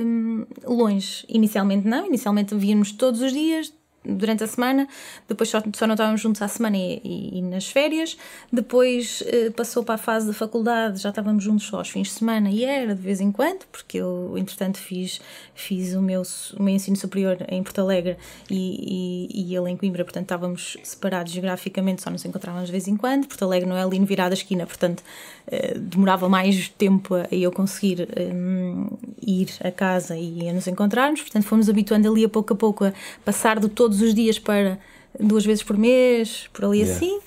um, 0.04 0.46
longe. 0.64 1.24
Inicialmente 1.28 1.88
não, 1.88 2.06
inicialmente 2.06 2.54
víamos 2.54 2.92
todos 2.92 3.20
os 3.20 3.32
dias, 3.32 3.72
durante 4.04 4.42
a 4.42 4.46
semana, 4.46 4.88
depois 5.28 5.48
só, 5.48 5.62
só 5.74 5.86
não 5.86 5.94
estávamos 5.94 6.20
juntos 6.20 6.42
à 6.42 6.48
semana 6.48 6.76
e, 6.76 7.00
e, 7.04 7.38
e 7.38 7.42
nas 7.42 7.68
férias, 7.68 8.16
depois 8.52 9.22
eh, 9.26 9.50
passou 9.50 9.84
para 9.84 9.94
a 9.94 9.98
fase 9.98 10.26
da 10.26 10.32
faculdade, 10.32 11.00
já 11.00 11.10
estávamos 11.10 11.44
juntos 11.44 11.66
só 11.66 11.78
aos 11.78 11.88
fins 11.88 12.08
de 12.08 12.14
semana 12.14 12.50
e 12.50 12.64
era 12.64 12.94
de 12.94 13.00
vez 13.00 13.20
em 13.20 13.30
quando, 13.30 13.64
porque 13.70 13.98
eu, 13.98 14.34
entretanto, 14.36 14.78
fiz, 14.78 15.20
fiz 15.54 15.94
o, 15.94 16.02
meu, 16.02 16.22
o 16.58 16.62
meu 16.62 16.74
ensino 16.74 16.96
superior 16.96 17.38
em 17.48 17.62
Porto 17.62 17.80
Alegre 17.80 18.16
e, 18.50 19.28
e, 19.30 19.52
e 19.52 19.56
ele 19.56 19.70
em 19.70 19.76
Coimbra, 19.76 20.04
portanto 20.04 20.24
estávamos 20.24 20.76
separados 20.82 21.32
geograficamente, 21.32 22.02
só 22.02 22.10
nos 22.10 22.24
encontrávamos 22.24 22.66
de 22.66 22.72
vez 22.72 22.88
em 22.88 22.96
quando. 22.96 23.26
Porto 23.26 23.44
Alegre 23.44 23.68
não 23.68 23.76
é 23.76 23.82
ali 23.82 23.98
no 23.98 24.06
virado 24.06 24.30
da 24.30 24.34
esquina, 24.34 24.66
portanto 24.66 25.02
eh, 25.46 25.78
demorava 25.78 26.28
mais 26.28 26.68
tempo 26.68 27.14
a, 27.14 27.26
eu 27.30 27.52
conseguir 27.52 28.08
um, 28.18 28.88
ir 29.24 29.48
a 29.62 29.70
casa 29.70 30.16
e 30.16 30.48
a 30.48 30.52
nos 30.52 30.66
encontrarmos, 30.66 31.20
portanto 31.20 31.44
fomos 31.44 31.68
habituando 31.68 32.10
ali 32.10 32.24
a 32.24 32.28
pouco 32.28 32.52
a 32.52 32.56
pouco 32.56 32.84
a 32.84 32.92
passar 33.24 33.60
de 33.60 33.68
todo 33.68 33.91
todos 33.92 34.00
os 34.00 34.14
dias 34.14 34.38
para 34.38 34.78
duas 35.20 35.44
vezes 35.44 35.62
por 35.62 35.76
mês, 35.76 36.48
por 36.52 36.64
ali 36.64 36.78
yeah. 36.78 36.96
assim. 36.96 37.20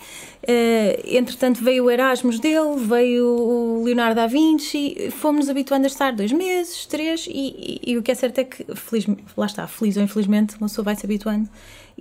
Uh, 0.47 1.01
entretanto, 1.05 1.63
veio 1.63 1.85
o 1.85 1.91
Erasmus 1.91 2.39
dele, 2.39 2.75
veio 2.77 3.25
o 3.25 3.83
Leonardo 3.83 4.15
da 4.15 4.27
Vinci, 4.27 5.09
fomos-nos 5.09 5.49
habituando 5.49 5.85
a 5.85 5.87
estar 5.87 6.13
dois 6.13 6.31
meses, 6.31 6.85
três, 6.85 7.25
e, 7.27 7.31
e, 7.31 7.91
e, 7.91 7.97
o 7.97 8.03
que 8.03 8.11
é 8.11 8.15
certo 8.15 8.37
é 8.37 8.43
que, 8.43 8.63
feliz, 8.75 9.07
lá 9.35 9.47
está, 9.47 9.65
feliz 9.65 9.97
ou 9.97 10.03
infelizmente, 10.03 10.55
uma 10.57 10.67
pessoa 10.67 10.85
vai 10.85 10.95
se 10.95 11.03
habituando 11.03 11.49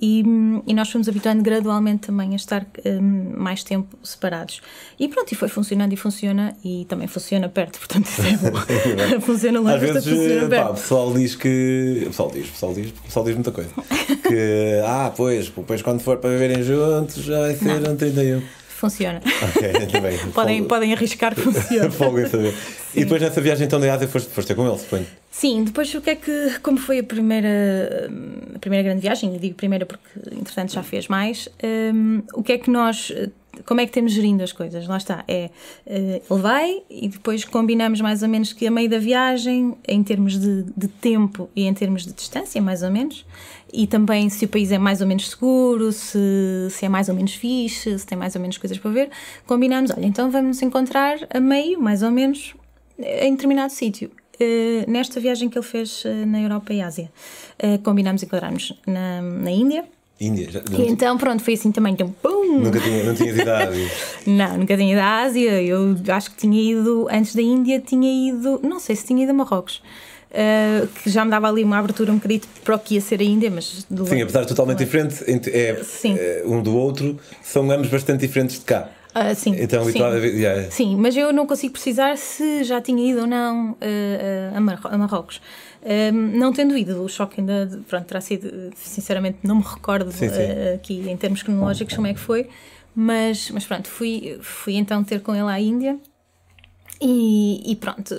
e, 0.01 0.25
e 0.67 0.75
nós 0.75 0.91
fomos 0.91 1.09
habituando 1.09 1.43
gradualmente 1.43 2.09
também 2.09 2.33
a 2.33 2.37
estar 2.37 2.67
um, 2.85 3.33
mais 3.37 3.63
tempo 3.63 3.97
separados. 4.03 4.61
E 4.99 5.09
pronto, 5.09 5.31
e 5.31 5.35
foi 5.35 5.49
funcionando 5.49 5.93
e 5.93 5.97
funciona, 5.97 6.57
e 6.65 6.85
também 6.89 7.07
funciona 7.07 7.49
perto, 7.49 7.79
portanto 7.79 8.09
é 8.21 9.21
funciona 9.21 9.61
longe, 9.61 9.75
Às 9.75 9.81
vezes, 9.81 10.05
funciona. 10.05 10.49
Pá, 10.49 10.71
o 10.71 10.75
pessoal 10.75 11.13
diz 11.15 11.37
que. 11.37 12.03
O 12.03 12.07
pessoal 12.07 12.31
diz, 12.33 12.49
o 12.49 12.53
pessoal 12.53 12.75
diz, 12.75 12.91
o 12.91 13.03
pessoal 13.03 13.25
diz 13.25 13.35
muita 13.35 13.53
coisa. 13.53 13.71
que, 14.29 14.81
ah, 14.85 15.13
pois, 15.17 15.49
depois 15.49 15.81
quando 15.83 16.01
for 16.01 16.17
para 16.19 16.31
viverem 16.31 16.63
juntos 16.63 17.23
já 17.23 17.41
vai 17.41 17.55
ser 17.55 17.81
Não. 17.81 17.93
um 17.93 17.97
31 17.97 18.34
funciona. 18.41 19.21
Ok, 19.43 20.01
bem. 20.01 20.19
podem, 20.33 20.65
podem 20.65 20.93
arriscar 20.93 21.35
que 21.35 21.41
funciona. 21.41 21.91
Folga 21.93 22.23
em 22.23 22.29
saber. 22.29 22.53
Sim. 22.53 23.01
E 23.01 23.05
depois 23.05 23.23
nessa 23.23 23.41
viagem 23.41 23.67
então 23.67 23.81
da 23.81 23.93
Ásia 23.93 24.07
foste, 24.07 24.31
foste 24.31 24.49
ter 24.49 24.55
com 24.55 24.67
ele, 24.67 24.79
suponho? 24.79 25.07
Sim, 25.31 25.65
depois 25.65 25.93
o 25.95 26.01
que 26.01 26.11
é 26.11 26.15
que, 26.15 26.59
como 26.63 26.79
foi 26.79 27.01
a 27.01 27.03
primeira, 27.03 28.11
a 28.55 28.59
primeira 28.59 28.85
grande 28.85 29.01
viagem, 29.01 29.35
e 29.35 29.39
digo 29.39 29.55
primeira 29.55 29.85
porque 29.85 30.07
entretanto 30.33 30.73
já 30.73 30.83
fez 30.83 31.09
mais, 31.09 31.49
um, 31.93 32.23
o 32.35 32.43
que 32.43 32.53
é 32.53 32.59
que 32.59 32.71
nós, 32.71 33.13
como 33.65 33.81
é 33.81 33.87
que 33.87 33.93
temos 33.93 34.13
gerindo 34.13 34.43
as 34.43 34.53
coisas? 34.53 34.87
Lá 34.87 34.97
está, 34.97 35.25
é, 35.29 35.51
eh, 35.87 36.23
ele 36.31 36.41
vai 36.41 36.83
e 36.91 37.09
depois 37.09 37.45
combinamos 37.45 38.01
mais 38.01 38.23
ou 38.23 38.29
menos 38.29 38.53
que 38.53 38.67
a 38.67 38.71
meio 38.71 38.89
da 38.89 38.99
viagem, 38.99 39.75
em 39.87 40.03
termos 40.03 40.39
de, 40.39 40.65
de 40.77 40.89
tempo 40.89 41.49
e 41.55 41.65
em 41.65 41.75
termos 41.75 42.05
de 42.05 42.13
distância, 42.13 42.61
mais 42.61 42.83
ou 42.83 42.91
menos, 42.91 43.25
e 43.73 43.87
também 43.87 44.29
se 44.29 44.45
o 44.45 44.49
país 44.49 44.71
é 44.71 44.79
mais 44.79 45.01
ou 45.01 45.07
menos 45.07 45.31
seguro, 45.31 45.93
se, 45.93 46.69
se 46.71 46.87
é 46.87 46.89
mais 46.89 47.09
ou 47.09 47.15
menos 47.15 47.35
fixe, 47.35 47.99
se 47.99 48.07
tem 48.07 48.17
mais 48.17 48.35
ou 48.35 48.41
menos 48.41 48.57
coisas 48.57 48.79
para 48.79 48.91
ver, 48.91 49.11
combinamos, 49.47 49.91
olha, 49.91 50.07
então 50.07 50.31
vamos 50.31 50.49
nos 50.49 50.63
encontrar 50.63 51.19
a 51.31 51.41
meio, 51.41 51.81
mais 51.81 52.03
ou 52.03 52.11
menos, 52.11 52.55
em 52.99 53.33
determinado 53.33 53.73
sítio. 53.73 54.11
Uh, 54.35 54.91
nesta 54.91 55.21
viagem 55.21 55.49
que 55.49 55.57
ele 55.57 55.65
fez 55.65 56.05
uh, 56.05 56.27
na 56.27 56.41
Europa 56.41 56.75
e 56.75 56.81
Ásia, 56.81 57.11
uh, 57.63 57.79
combinámos 57.85 58.23
encontrarmos 58.23 58.73
na, 58.85 59.23
na 59.23 59.51
Índia. 59.51 59.85
Índia, 60.21 60.49
já, 60.49 60.61
e 60.79 60.87
então 60.87 61.19
pronto, 61.19 61.43
foi 61.43 61.55
assim 61.55 61.73
também, 61.73 61.93
então 61.93 62.15
pum! 62.23 62.61
Nunca 62.61 62.79
tinha, 62.79 63.03
não 63.03 63.15
tinha 63.15 63.31
ido 63.31 63.51
à 63.51 63.59
Ásia? 63.67 63.91
não, 64.27 64.59
nunca 64.59 64.77
tinha 64.77 64.93
ido 64.93 65.01
à 65.01 65.23
Ásia. 65.23 65.63
Eu 65.63 65.97
acho 66.09 66.31
que 66.31 66.37
tinha 66.37 66.73
ido, 66.73 67.09
antes 67.11 67.35
da 67.35 67.43
Índia, 67.43 67.81
tinha 67.81 68.31
ido, 68.31 68.61
não 68.63 68.79
sei 68.79 68.95
se 68.95 69.05
tinha 69.05 69.25
ido 69.25 69.31
a 69.31 69.35
Marrocos. 69.35 69.83
Uh, 70.31 70.89
que 70.89 71.09
já 71.11 71.25
me 71.25 71.31
dava 71.31 71.49
ali 71.49 71.63
uma 71.63 71.79
abertura 71.79 72.11
um 72.11 72.17
bocadinho 72.17 72.41
para 72.65 72.75
o 72.75 72.79
que 72.79 72.95
ia 72.95 73.01
ser 73.01 73.21
ainda, 73.21 73.49
mas... 73.51 73.87
Sim, 73.89 74.23
apesar 74.23 74.41
de 74.41 74.49
totalmente 74.49 74.79
diferente, 74.79 75.23
é, 75.29 75.81
é, 76.05 76.43
um 76.45 76.61
do 76.61 76.77
outro, 76.77 77.21
são 77.41 77.71
ambos 77.71 77.89
bastante 77.89 78.21
diferentes 78.21 78.59
de 78.59 78.65
cá. 78.65 78.91
Uh, 79.15 79.33
sim, 79.33 79.55
então, 79.61 79.85
sim. 79.85 80.03
A... 80.03 80.09
Yeah. 80.17 80.71
sim, 80.73 80.97
mas 80.97 81.17
eu 81.17 81.33
não 81.33 81.47
consigo 81.47 81.75
precisar 81.75 82.19
se 82.19 82.65
já 82.65 82.81
tinha 82.81 83.13
ido 83.13 83.21
ou 83.21 83.27
não 83.29 83.73
uh, 83.73 84.57
a, 84.57 84.61
Mar 84.61 84.81
a 84.83 84.99
Marrocos. 84.99 85.41
Não 86.13 86.53
tendo 86.53 86.77
ido, 86.77 87.03
o 87.03 87.09
choque 87.09 87.41
ainda, 87.41 87.81
pronto, 87.89 88.07
terá 88.07 88.21
sido, 88.21 88.71
sinceramente, 88.75 89.39
não 89.43 89.57
me 89.57 89.63
recordo 89.63 90.11
sim, 90.11 90.29
sim. 90.29 90.75
aqui 90.75 91.11
em 91.11 91.17
termos 91.17 91.43
cronológicos 91.43 91.95
como 91.95 92.07
é 92.07 92.15
que 92.15 92.21
foi, 92.21 92.49
mas, 92.95 93.51
mas 93.51 93.67
pronto, 93.67 93.89
fui, 93.89 94.39
fui 94.41 94.77
então 94.77 95.05
ter 95.05 95.21
com 95.21 95.35
ele 95.35 95.51
à 95.51 95.61
Índia 95.61 95.99
e, 97.01 97.73
e 97.73 97.77
pronto, 97.77 98.15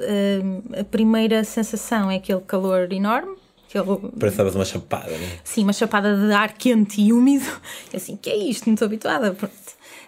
a 0.80 0.84
primeira 0.84 1.44
sensação 1.44 2.12
é 2.12 2.18
aquele 2.18 2.42
calor 2.42 2.92
enorme. 2.92 3.36
Aquele... 3.68 3.98
Parece 4.20 4.38
que 4.38 4.56
uma 4.56 4.66
chapada, 4.66 5.10
não 5.10 5.26
é? 5.26 5.40
Sim, 5.44 5.64
uma 5.64 5.74
chapada 5.74 6.16
de 6.16 6.32
ar 6.32 6.54
quente 6.54 7.02
e 7.02 7.12
úmido. 7.12 7.46
É 7.92 7.98
assim, 7.98 8.16
que 8.16 8.30
é 8.30 8.38
isto? 8.38 8.68
Não 8.68 8.74
estou 8.74 8.86
habituada. 8.86 9.34
Pronto. 9.34 9.54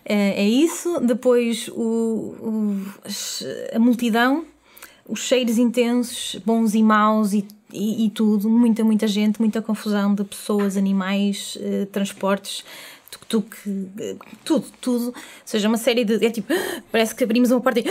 É, 0.05 0.43
é 0.43 0.47
isso. 0.47 0.99
Depois 1.01 1.69
o, 1.69 2.35
o, 2.39 2.85
a 3.73 3.79
multidão, 3.79 4.45
os 5.07 5.19
cheiros 5.19 5.57
intensos, 5.57 6.39
bons 6.45 6.73
e 6.73 6.83
maus 6.83 7.33
e, 7.33 7.45
e, 7.71 8.05
e 8.05 8.09
tudo. 8.09 8.49
Muita, 8.49 8.83
muita 8.83 9.07
gente, 9.07 9.39
muita 9.39 9.61
confusão 9.61 10.13
de 10.13 10.23
pessoas, 10.23 10.77
animais, 10.77 11.57
eh, 11.61 11.87
transportes 11.91 12.63
tuk-tuk, 13.09 13.55
tudo, 14.43 14.65
tudo. 14.81 15.05
Ou 15.07 15.13
seja, 15.45 15.67
uma 15.67 15.77
série 15.77 16.03
de. 16.03 16.25
É 16.25 16.29
tipo, 16.29 16.53
parece 16.91 17.15
que 17.15 17.23
abrimos 17.23 17.51
uma 17.51 17.61
porta 17.61 17.79
e. 17.79 17.83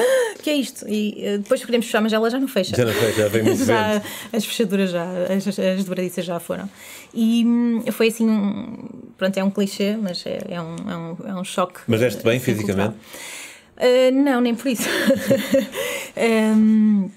que 0.43 0.51
é 0.51 0.55
isto? 0.55 0.87
E 0.89 1.25
eh, 1.25 1.39
depois 1.39 1.65
queremos 1.65 1.87
fechar, 1.87 2.01
mas 2.01 2.13
ela 2.13 2.29
já 2.29 2.39
não 2.39 2.49
fecha. 2.49 2.77
Já 2.77 2.85
não 2.85 2.93
fecha, 2.93 3.23
já 3.23 3.29
vem 3.29 3.43
muito 3.45 3.65
já, 3.65 4.03
As 4.33 4.45
fechaduras 4.45 4.91
já, 4.91 5.05
as, 5.05 5.59
as 5.59 5.85
dobradiças 5.85 6.25
já 6.25 6.39
foram. 6.39 6.69
E 7.15 7.45
hum, 7.45 7.83
foi 7.93 8.09
assim. 8.09 8.27
Pronto, 9.17 9.37
é 9.39 9.43
um 9.43 9.51
clichê, 9.51 9.97
mas 9.97 10.25
é, 10.27 10.39
é, 10.49 10.61
um, 10.61 10.77
é, 10.77 10.97
um, 10.97 11.17
é 11.29 11.35
um 11.35 11.45
choque. 11.45 11.81
Mas 11.89 12.01
deste 12.01 12.23
bem 12.23 12.37
assim, 12.37 12.45
fisicamente? 12.45 12.97
Uh, 13.77 14.13
não, 14.13 14.41
nem 14.41 14.55
por 14.55 14.69
isso. 14.69 14.89
um, 16.57 17.05
uh, 17.07 17.11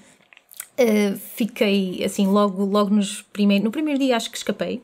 eh, 0.76 1.14
fiquei 1.34 2.04
assim, 2.04 2.26
logo, 2.26 2.64
logo 2.64 2.90
nos 2.94 3.22
primeiro, 3.22 3.64
no 3.64 3.70
primeiro 3.70 3.98
dia 3.98 4.16
acho 4.16 4.30
que 4.30 4.36
escapei. 4.36 4.82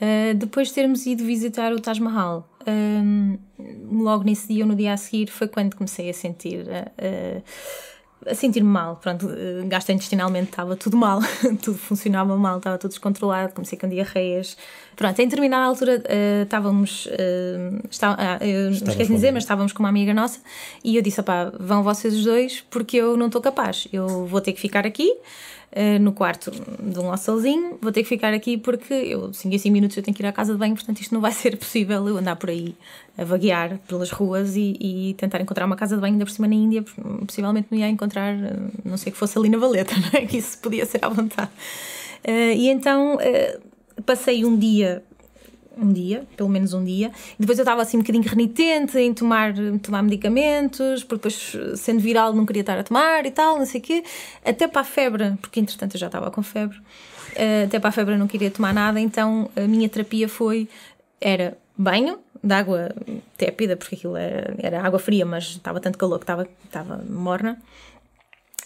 Uh, 0.00 0.34
depois 0.34 0.68
de 0.68 0.74
termos 0.74 1.06
ido 1.06 1.24
visitar 1.24 1.72
o 1.72 1.80
Taj 1.80 2.00
Mahal, 2.00 2.48
um, 2.66 3.38
logo 3.90 4.24
nesse 4.24 4.48
dia 4.48 4.64
ou 4.64 4.68
no 4.68 4.74
dia 4.74 4.92
a 4.92 4.96
seguir 4.96 5.30
foi 5.30 5.46
quando 5.46 5.76
comecei 5.76 6.10
a 6.10 6.14
sentir. 6.14 6.66
A 8.26 8.34
sentir-me 8.34 8.68
mal, 8.68 8.96
pronto, 8.96 9.28
gastrointestinalmente 9.66 10.50
estava 10.50 10.76
tudo 10.76 10.96
mal, 10.96 11.20
tudo 11.62 11.76
funcionava 11.76 12.36
mal, 12.36 12.58
estava 12.58 12.78
tudo 12.78 12.90
descontrolado, 12.90 13.52
comecei 13.52 13.78
com 13.78 13.88
diarreias. 13.88 14.56
Pronto, 14.94 15.18
em 15.18 15.24
determinada 15.24 15.64
altura 15.64 15.98
uh, 15.98 16.42
estávamos, 16.42 17.06
uh, 17.06 17.88
está, 17.90 18.12
uh, 18.12 18.44
eu 18.44 18.70
esqueci 18.70 19.06
de 19.06 19.14
dizer, 19.14 19.32
mas 19.32 19.42
estávamos 19.42 19.72
com 19.72 19.82
uma 19.82 19.88
amiga 19.88 20.14
nossa 20.14 20.40
e 20.84 20.96
eu 20.96 21.02
disse: 21.02 21.20
opá, 21.20 21.52
vão 21.58 21.82
vocês 21.82 22.14
os 22.14 22.24
dois 22.24 22.60
porque 22.70 22.96
eu 22.96 23.16
não 23.16 23.26
estou 23.26 23.40
capaz, 23.40 23.88
eu 23.92 24.26
vou 24.26 24.40
ter 24.40 24.52
que 24.52 24.60
ficar 24.60 24.86
aqui. 24.86 25.16
Uh, 25.74 25.98
no 25.98 26.12
quarto 26.12 26.50
de 26.50 26.98
um 26.98 27.08
hostelzinho, 27.08 27.78
vou 27.80 27.90
ter 27.90 28.02
que 28.02 28.08
ficar 28.10 28.34
aqui 28.34 28.58
porque 28.58 28.92
eu, 28.92 29.32
5 29.32 29.54
em 29.54 29.56
5 29.56 29.72
minutos 29.72 29.96
eu 29.96 30.02
tenho 30.02 30.14
que 30.14 30.22
ir 30.22 30.26
à 30.26 30.32
casa 30.32 30.52
de 30.52 30.58
banho, 30.58 30.74
portanto 30.74 31.00
isto 31.00 31.14
não 31.14 31.20
vai 31.22 31.32
ser 31.32 31.56
possível 31.56 32.06
eu 32.06 32.18
andar 32.18 32.36
por 32.36 32.50
aí 32.50 32.74
a 33.16 33.24
vaguear 33.24 33.78
pelas 33.88 34.10
ruas 34.10 34.54
e, 34.54 34.76
e 34.78 35.14
tentar 35.14 35.40
encontrar 35.40 35.64
uma 35.64 35.74
casa 35.74 35.94
de 35.94 36.02
banho 36.02 36.12
ainda 36.12 36.26
por 36.26 36.30
cima 36.30 36.46
na 36.46 36.54
Índia, 36.54 36.84
possivelmente 37.26 37.68
não 37.70 37.78
ia 37.78 37.88
encontrar, 37.88 38.34
eh, 38.34 38.56
não 38.84 38.98
sei 38.98 39.12
que 39.12 39.18
fosse 39.18 39.38
ali 39.38 39.48
na 39.48 39.56
Valeta, 39.56 39.94
não 39.98 40.20
é? 40.20 40.26
Que 40.26 40.36
isso 40.36 40.58
podia 40.58 40.84
ser 40.84 41.02
à 41.02 41.08
vontade. 41.08 41.50
Uh, 42.22 42.54
e 42.54 42.68
então 42.68 43.16
uh, 43.16 44.02
passei 44.02 44.44
um 44.44 44.58
dia 44.58 45.02
um 45.76 45.92
dia, 45.92 46.24
pelo 46.36 46.48
menos 46.48 46.72
um 46.74 46.84
dia. 46.84 47.10
E 47.38 47.40
depois 47.40 47.58
eu 47.58 47.62
estava 47.62 47.82
assim 47.82 47.96
um 47.96 48.00
bocadinho 48.00 48.24
renitente 48.24 48.98
em 48.98 49.12
tomar, 49.12 49.54
tomar 49.82 50.02
medicamentos, 50.02 51.04
porque 51.04 51.28
depois, 51.28 51.56
sendo 51.78 52.00
viral, 52.00 52.32
não 52.32 52.46
queria 52.46 52.60
estar 52.62 52.78
a 52.78 52.82
tomar 52.82 53.26
e 53.26 53.30
tal, 53.30 53.58
não 53.58 53.66
sei 53.66 53.80
o 53.80 53.84
quê. 53.84 54.04
Até 54.44 54.66
para 54.66 54.82
a 54.82 54.84
febre, 54.84 55.34
porque 55.40 55.60
entretanto 55.60 55.94
eu 55.94 56.00
já 56.00 56.06
estava 56.06 56.30
com 56.30 56.42
febre, 56.42 56.78
eh, 57.34 57.64
até 57.64 57.78
para 57.78 57.88
a 57.88 57.92
febre 57.92 58.14
eu 58.14 58.18
não 58.18 58.26
queria 58.26 58.50
tomar 58.50 58.72
nada, 58.72 59.00
então 59.00 59.50
a 59.56 59.62
minha 59.62 59.88
terapia 59.88 60.28
foi 60.28 60.68
era 61.20 61.56
banho 61.76 62.18
de 62.42 62.52
água 62.52 62.90
tépida, 63.36 63.76
porque 63.76 63.94
aquilo 63.94 64.16
era, 64.16 64.54
era 64.58 64.82
água 64.82 64.98
fria, 64.98 65.24
mas 65.24 65.44
estava 65.44 65.80
tanto 65.80 65.96
calor 65.96 66.18
que 66.18 66.24
estava, 66.24 66.48
estava 66.64 67.00
morna. 67.08 67.60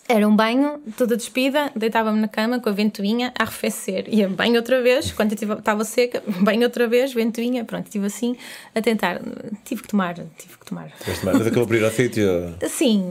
Era 0.09 0.27
um 0.29 0.37
banho, 0.37 0.81
toda 0.97 1.17
despida, 1.17 1.73
deitava-me 1.75 2.21
na 2.21 2.29
cama 2.29 2.61
com 2.61 2.69
a 2.69 2.73
ventoinha 2.73 3.33
a 3.37 3.43
arrefecer. 3.43 4.05
Ia 4.09 4.29
banho 4.29 4.55
outra 4.57 4.81
vez, 4.81 5.11
quando 5.11 5.33
eu 5.33 5.59
estava 5.59 5.85
seca, 5.85 6.23
banho 6.43 6.63
outra 6.63 6.87
vez, 6.87 7.13
ventoinha, 7.13 7.65
pronto, 7.65 7.87
estive 7.87 8.07
assim 8.07 8.37
a 8.73 8.81
tentar. 8.81 9.21
Tive 9.65 9.83
que 9.83 9.89
tomar, 9.89 10.15
tive 10.15 10.59
que 10.59 10.65
tomar. 10.65 10.93
Mas 11.25 11.47
acabou 11.47 11.67
por 11.67 11.75
ir 11.75 11.85
ao 11.85 11.91
sítio? 11.91 12.55
Sim, 12.69 13.11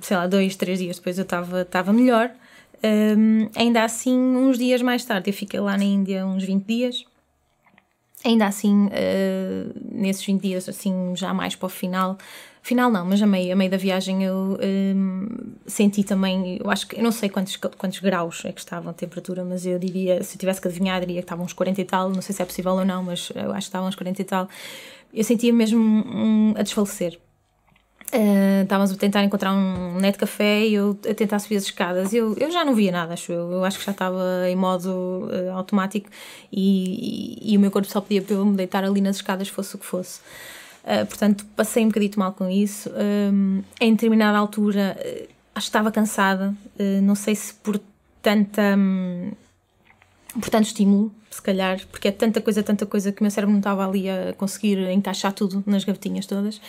sei 0.00 0.16
lá, 0.16 0.26
dois, 0.26 0.56
três 0.56 0.80
dias 0.80 0.96
depois 0.96 1.18
eu 1.18 1.24
estava 1.24 1.92
melhor. 1.92 2.30
Um, 2.82 3.48
ainda 3.56 3.84
assim, 3.84 4.16
uns 4.16 4.58
dias 4.58 4.82
mais 4.82 5.04
tarde, 5.04 5.30
eu 5.30 5.34
fiquei 5.34 5.60
lá 5.60 5.76
na 5.76 5.84
Índia 5.84 6.26
uns 6.26 6.44
20 6.44 6.64
dias. 6.64 7.04
Ainda 8.24 8.46
assim, 8.46 8.86
uh, 8.86 9.74
nesses 9.92 10.24
20 10.24 10.42
dias, 10.42 10.68
assim, 10.68 11.14
já 11.14 11.32
mais 11.32 11.54
para 11.54 11.66
o 11.66 11.68
final, 11.68 12.18
final 12.68 12.90
não, 12.90 13.04
mas 13.04 13.22
a 13.22 13.26
meio, 13.26 13.52
a 13.52 13.56
meio 13.56 13.70
da 13.70 13.78
viagem 13.78 14.22
eu 14.24 14.58
um, 14.62 15.26
senti 15.66 16.04
também, 16.04 16.58
eu 16.62 16.70
acho 16.70 16.86
que, 16.86 16.96
eu 16.96 17.02
não 17.02 17.10
sei 17.10 17.30
quantos, 17.30 17.56
quantos 17.56 17.98
graus 17.98 18.44
é 18.44 18.52
que 18.52 18.60
estavam 18.60 18.90
a 18.90 18.92
temperatura, 18.92 19.42
mas 19.42 19.64
eu 19.64 19.78
diria, 19.78 20.22
se 20.22 20.36
eu 20.36 20.38
tivesse 20.38 20.60
que 20.60 20.68
adivinhar, 20.68 21.00
diria 21.00 21.16
que 21.16 21.24
estavam 21.24 21.46
uns 21.46 21.54
40 21.54 21.80
e 21.80 21.84
tal, 21.84 22.10
não 22.10 22.20
sei 22.20 22.34
se 22.34 22.42
é 22.42 22.44
possível 22.44 22.72
ou 22.72 22.84
não, 22.84 23.02
mas 23.02 23.32
eu 23.34 23.50
acho 23.52 23.66
que 23.66 23.68
estavam 23.68 23.88
uns 23.88 23.94
40 23.94 24.20
e 24.20 24.24
tal. 24.24 24.48
Eu 25.14 25.24
sentia 25.24 25.52
mesmo 25.52 25.80
um, 25.80 26.54
a 26.56 26.62
desfalecer. 26.62 27.18
Uh, 28.08 28.64
a 28.70 28.96
tentar 28.96 29.22
encontrar 29.22 29.52
um 29.52 29.98
net 29.98 30.16
café 30.16 30.66
e 30.66 30.74
eu 30.74 30.98
a 31.08 31.14
tentar 31.14 31.38
subir 31.38 31.56
as 31.56 31.64
escadas. 31.64 32.12
Eu, 32.12 32.34
eu 32.38 32.50
já 32.50 32.64
não 32.64 32.74
via 32.74 32.92
nada, 32.92 33.14
acho 33.14 33.32
eu. 33.32 33.50
Eu 33.52 33.64
acho 33.64 33.78
que 33.78 33.84
já 33.84 33.92
estava 33.92 34.48
em 34.48 34.56
modo 34.56 35.28
uh, 35.30 35.52
automático 35.52 36.08
e, 36.52 37.42
e, 37.42 37.52
e, 37.52 37.56
o 37.56 37.60
meu 37.60 37.70
corpo 37.70 37.88
só 37.88 38.00
pedia 38.00 38.22
para 38.22 38.34
eu 38.34 38.46
me 38.46 38.56
deitar 38.56 38.84
ali 38.84 39.00
nas 39.00 39.16
escadas, 39.16 39.48
fosse 39.48 39.76
o 39.76 39.78
que 39.78 39.86
fosse. 39.86 40.20
Uh, 40.88 41.04
portanto, 41.06 41.44
passei 41.54 41.84
um 41.84 41.88
bocadinho 41.88 42.14
mal 42.16 42.32
com 42.32 42.48
isso. 42.48 42.90
Um, 42.90 43.62
em 43.78 43.92
determinada 43.92 44.38
altura, 44.38 44.96
acho 45.54 45.66
que 45.66 45.68
estava 45.68 45.92
cansada. 45.92 46.54
não 47.02 47.14
sei 47.14 47.34
se 47.34 47.52
por 47.52 47.78
tanta. 48.22 48.74
Um, 48.76 49.32
por 50.40 50.50
tanto 50.50 50.66
estímulo, 50.66 51.12
se 51.30 51.42
calhar, 51.42 51.80
porque 51.90 52.08
é 52.08 52.12
tanta 52.12 52.40
coisa, 52.40 52.62
tanta 52.62 52.86
coisa 52.86 53.12
que 53.12 53.20
o 53.20 53.24
meu 53.24 53.30
cérebro 53.30 53.52
não 53.52 53.60
estava 53.60 53.86
ali 53.86 54.08
a 54.08 54.32
conseguir 54.34 54.78
encaixar 54.90 55.32
tudo 55.32 55.62
nas 55.66 55.84
gavetinhas 55.84 56.26
todas 56.26 56.60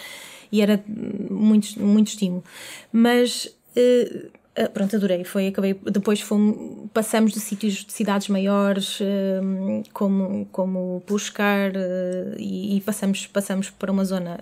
e 0.52 0.62
era 0.62 0.84
muito, 0.88 1.80
muito 1.80 2.08
estímulo. 2.08 2.44
Mas 2.92 3.46
uh, 3.46 4.32
pronto, 4.74 4.96
adorei. 4.96 5.24
Foi, 5.24 5.48
acabei, 5.48 5.74
depois 5.74 6.22
fomos, 6.22 6.90
passamos 6.94 7.32
de 7.32 7.40
sítios 7.40 7.86
de 7.86 7.94
cidades 7.94 8.28
maiores, 8.28 9.00
uh, 9.00 9.84
como, 9.94 10.46
como 10.52 11.04
Pushkar, 11.06 11.72
uh, 11.72 12.36
e, 12.38 12.78
e, 12.78 12.82
passamos, 12.82 13.26
passamos 13.28 13.70
para 13.70 13.92
uma 13.92 14.06
zona. 14.06 14.40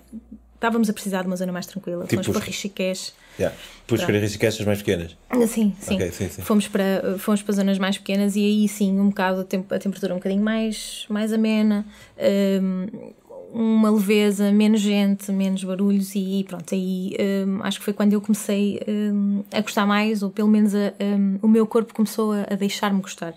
Estávamos 0.56 0.90
a 0.90 0.94
precisar 0.94 1.22
de 1.22 1.28
uma 1.28 1.36
zona 1.36 1.52
mais 1.52 1.68
tranquila. 1.68 2.06
Tipo 2.06 2.24
fomos 2.24 2.38
para 2.38 2.46
Rishikesh. 2.48 3.14
Yeah. 3.38 3.56
Pushkar 3.86 4.16
e 4.16 4.20
Rishikesh 4.20 4.60
as 4.60 4.66
mais 4.66 4.80
pequenas? 4.80 5.16
Sim, 5.48 5.76
sim. 5.80 5.96
Okay, 5.96 6.12
sim, 6.12 6.30
sim. 6.30 6.42
Fomos, 6.42 6.68
para, 6.68 7.20
fomos 7.20 7.44
para 7.44 7.54
zonas 7.54 7.78
mais 7.78 8.00
pequenas 8.00 8.36
e 8.36 8.40
aí 8.40 8.68
sim, 8.68 9.00
um 9.00 9.10
bocado 9.10 9.42
a, 9.42 9.44
temperatura 9.78 10.14
um 10.14 10.18
bocadinho 10.18 10.44
mais, 10.44 11.06
mais 11.10 11.32
amena. 11.32 11.86
Um, 12.18 13.14
uma 13.54 13.90
leveza, 13.90 14.52
menos 14.52 14.82
gente, 14.82 15.32
menos 15.32 15.64
barulhos 15.64 16.16
e 16.16 16.46
pronto, 16.48 16.74
aí 16.74 17.16
um, 17.46 17.64
acho 17.64 17.80
que 17.80 17.86
foi 17.86 17.94
quando 17.94 18.14
eu 18.14 18.22
comecei 18.22 18.80
um, 18.88 19.44
a 19.52 19.62
gostar 19.62 19.86
mais, 19.86 20.22
ou 20.22 20.30
pelo 20.30 20.48
menos 20.48 20.76
a, 20.76 20.94
um, 21.02 21.40
o 21.42 21.48
meu 21.48 21.66
corpo 21.66 21.94
começou 21.94 22.34
a, 22.34 22.42
a 22.52 22.56
deixar-me 22.56 23.02
gostar. 23.02 23.34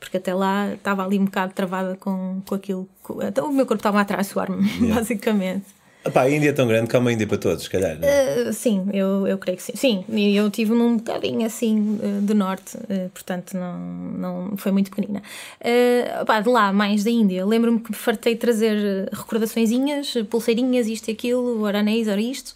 Porque 0.00 0.16
até 0.16 0.32
lá 0.32 0.74
estava 0.74 1.04
ali 1.04 1.18
um 1.18 1.24
bocado 1.24 1.52
travada 1.52 1.96
com, 1.96 2.40
com 2.46 2.54
aquilo. 2.54 2.88
Com, 3.02 3.20
então 3.20 3.48
o 3.48 3.52
meu 3.52 3.66
corpo 3.66 3.80
estava 3.80 4.00
a 4.00 4.04
traiçoar-me, 4.04 4.64
yeah. 4.78 4.94
basicamente. 4.94 5.66
Epá, 6.08 6.22
a 6.22 6.30
Índia 6.30 6.50
é 6.50 6.52
tão 6.52 6.66
grande 6.66 6.88
que 6.88 6.96
há 6.96 6.98
uma 6.98 7.12
Índia 7.12 7.26
para 7.26 7.38
todos, 7.38 7.64
se 7.64 7.70
calhar. 7.70 7.96
Uh, 7.96 8.52
sim, 8.52 8.86
eu, 8.92 9.26
eu 9.26 9.38
creio 9.38 9.56
que 9.58 9.62
sim. 9.62 9.72
Sim, 9.74 10.04
eu 10.34 10.50
tive 10.50 10.72
num 10.72 10.96
bocadinho 10.96 11.46
assim 11.46 11.98
uh, 12.02 12.20
do 12.22 12.34
norte, 12.34 12.76
uh, 12.76 13.10
portanto 13.10 13.56
não, 13.56 13.78
não 13.78 14.56
foi 14.56 14.72
muito 14.72 14.90
pequenina. 14.90 15.22
Uh, 15.60 16.42
de 16.42 16.48
lá, 16.48 16.72
mais 16.72 17.04
da 17.04 17.10
Índia, 17.10 17.44
lembro-me 17.44 17.80
que 17.80 17.90
me 17.90 17.96
fartei 17.96 18.36
trazer 18.36 19.08
recordaçõezinhas, 19.12 20.14
pulseirinhas, 20.30 20.86
isto 20.86 21.08
e 21.08 21.12
aquilo, 21.12 21.64
aranês, 21.66 22.08
era 22.08 22.20
isto. 22.20 22.54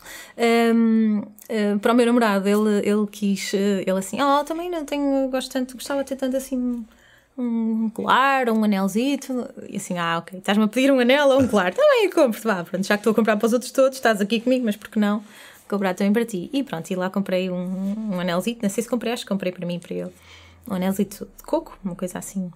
Um, 0.75 1.23
para 1.81 1.93
o 1.93 1.95
meu 1.95 2.07
namorado, 2.07 2.49
ele, 2.49 2.89
ele 2.89 3.07
quis, 3.11 3.53
ele 3.53 3.99
assim, 3.99 4.19
oh, 4.23 4.43
também 4.45 4.71
não 4.71 4.87
tenho, 4.87 5.29
gosto 5.29 5.53
tanto, 5.53 5.75
gostava 5.75 6.03
de 6.03 6.09
ter 6.09 6.17
tanto 6.17 6.37
assim 6.37 6.83
um 7.37 7.91
colar 7.91 8.49
ou 8.49 8.57
um 8.57 8.65
anelzito. 8.65 9.49
E 9.69 9.77
assim, 9.77 9.99
ah, 9.99 10.19
ok, 10.19 10.39
estás-me 10.39 10.65
a 10.65 10.69
pedir 10.69 10.91
um 10.93 11.01
anel 11.01 11.29
ou 11.29 11.41
um 11.41 11.49
colar? 11.49 11.73
Também 11.75 12.07
eu 12.07 12.13
compro, 12.13 12.41
vá, 12.43 12.65
pronto, 12.65 12.87
já 12.87 12.97
que 12.97 13.01
estou 13.01 13.13
a 13.13 13.15
comprar 13.15 13.37
para 13.37 13.47
os 13.47 13.53
outros 13.53 13.71
todos, 13.71 13.99
estás 13.99 14.21
aqui 14.21 14.41
comigo, 14.41 14.65
mas 14.65 14.77
por 14.77 14.89
que 14.89 14.99
não 14.99 15.23
comprar 15.69 15.95
também 15.95 16.13
para 16.13 16.25
ti? 16.25 16.51
E 16.53 16.63
pronto, 16.63 16.91
e 16.91 16.95
lá 16.95 17.09
comprei 17.09 17.51
um, 17.51 18.13
um 18.13 18.21
anelzito, 18.21 18.61
não 18.63 18.69
sei 18.69 18.83
se 18.85 18.91
comprei, 18.91 19.13
acho 19.13 19.25
que 19.25 19.29
comprei 19.29 19.53
para 19.53 19.67
mim 19.67 19.77
e 19.77 19.79
para 19.79 19.95
ele. 19.95 20.13
Um 20.69 20.75
anelzito 20.75 21.27
de 21.37 21.43
coco, 21.43 21.77
uma 21.83 21.97
coisa 21.97 22.19
assim. 22.19 22.51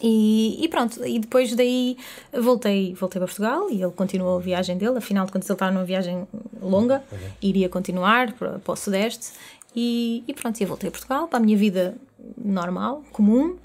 E, 0.00 0.62
e, 0.62 0.68
pronto, 0.68 1.04
e 1.06 1.20
depois 1.20 1.54
daí 1.54 1.96
voltei, 2.32 2.92
voltei 2.94 3.20
para 3.20 3.26
Portugal 3.26 3.70
e 3.70 3.80
ele 3.80 3.92
continuou 3.92 4.36
a 4.36 4.40
viagem 4.40 4.76
dele. 4.76 4.98
Afinal 4.98 5.24
de 5.26 5.32
contas, 5.32 5.48
ele 5.48 5.54
estava 5.54 5.70
numa 5.70 5.84
viagem 5.84 6.26
longa, 6.60 7.02
iria 7.40 7.68
continuar 7.68 8.32
para, 8.32 8.58
para 8.58 8.72
o 8.72 8.76
Sudeste. 8.76 9.32
E, 9.74 10.24
e 10.26 10.34
pronto, 10.34 10.60
eu 10.60 10.66
voltei 10.66 10.88
a 10.88 10.90
Portugal 10.90 11.28
para 11.28 11.38
a 11.38 11.42
minha 11.42 11.56
vida 11.56 11.94
normal, 12.36 13.02
comum. 13.12 13.56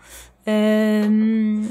Um, 0.48 1.68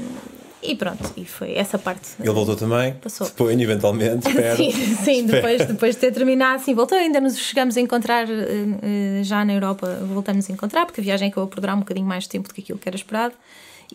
e 0.61 0.75
pronto, 0.75 1.13
e 1.15 1.23
foi 1.23 1.53
essa 1.53 1.77
parte. 1.77 2.09
Ele 2.19 2.31
voltou 2.31 2.55
também? 2.55 2.93
Passou. 2.95 3.27
Suponho, 3.27 3.61
eventualmente, 3.61 4.27
espero. 4.29 4.57
sim, 4.57 4.71
sim 4.71 5.25
depois, 5.25 5.65
depois 5.65 5.95
de 5.95 6.01
ter 6.01 6.11
terminado, 6.11 6.61
sim, 6.63 6.73
voltou. 6.73 6.97
Ainda 6.97 7.21
nos 7.21 7.37
chegamos 7.37 7.77
a 7.77 7.81
encontrar 7.81 8.27
uh, 8.27 9.23
já 9.23 9.45
na 9.45 9.53
Europa, 9.53 9.99
voltamos 10.03 10.49
a 10.49 10.53
encontrar, 10.53 10.85
porque 10.85 10.99
a 10.99 11.03
viagem 11.03 11.29
acabou 11.29 11.47
por 11.47 11.59
durar 11.59 11.75
um 11.75 11.79
bocadinho 11.79 12.07
mais 12.07 12.27
tempo 12.27 12.49
do 12.49 12.53
que 12.53 12.61
aquilo 12.61 12.79
que 12.79 12.89
era 12.89 12.95
esperado. 12.95 13.33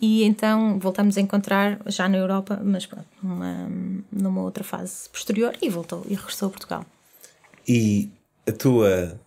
E 0.01 0.23
então 0.23 0.79
voltamos 0.79 1.17
a 1.17 1.21
encontrar 1.21 1.79
já 1.85 2.09
na 2.09 2.17
Europa, 2.17 2.59
mas 2.63 2.85
pronto, 2.85 3.05
numa, 3.21 3.69
numa 4.11 4.41
outra 4.41 4.63
fase 4.63 5.07
posterior, 5.09 5.53
e 5.61 5.69
voltou 5.69 6.03
e 6.09 6.15
regressou 6.15 6.47
a 6.47 6.51
Portugal. 6.51 6.85
E 7.67 8.09
a 8.47 8.51
tua 8.51 9.19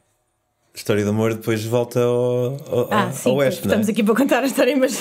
História 0.77 1.03
de 1.03 1.09
amor 1.09 1.33
depois 1.33 1.65
volta 1.65 1.99
ao, 2.01 2.57
ao, 2.71 2.89
ah, 2.93 3.11
sim, 3.11 3.31
ao 3.31 3.37
oeste, 3.37 3.63
Estamos 3.63 3.89
é? 3.89 3.93
aqui 3.93 4.03
para 4.03 4.15
contar 4.15 4.43
a 4.43 4.47
história, 4.47 4.77
mas. 4.77 4.99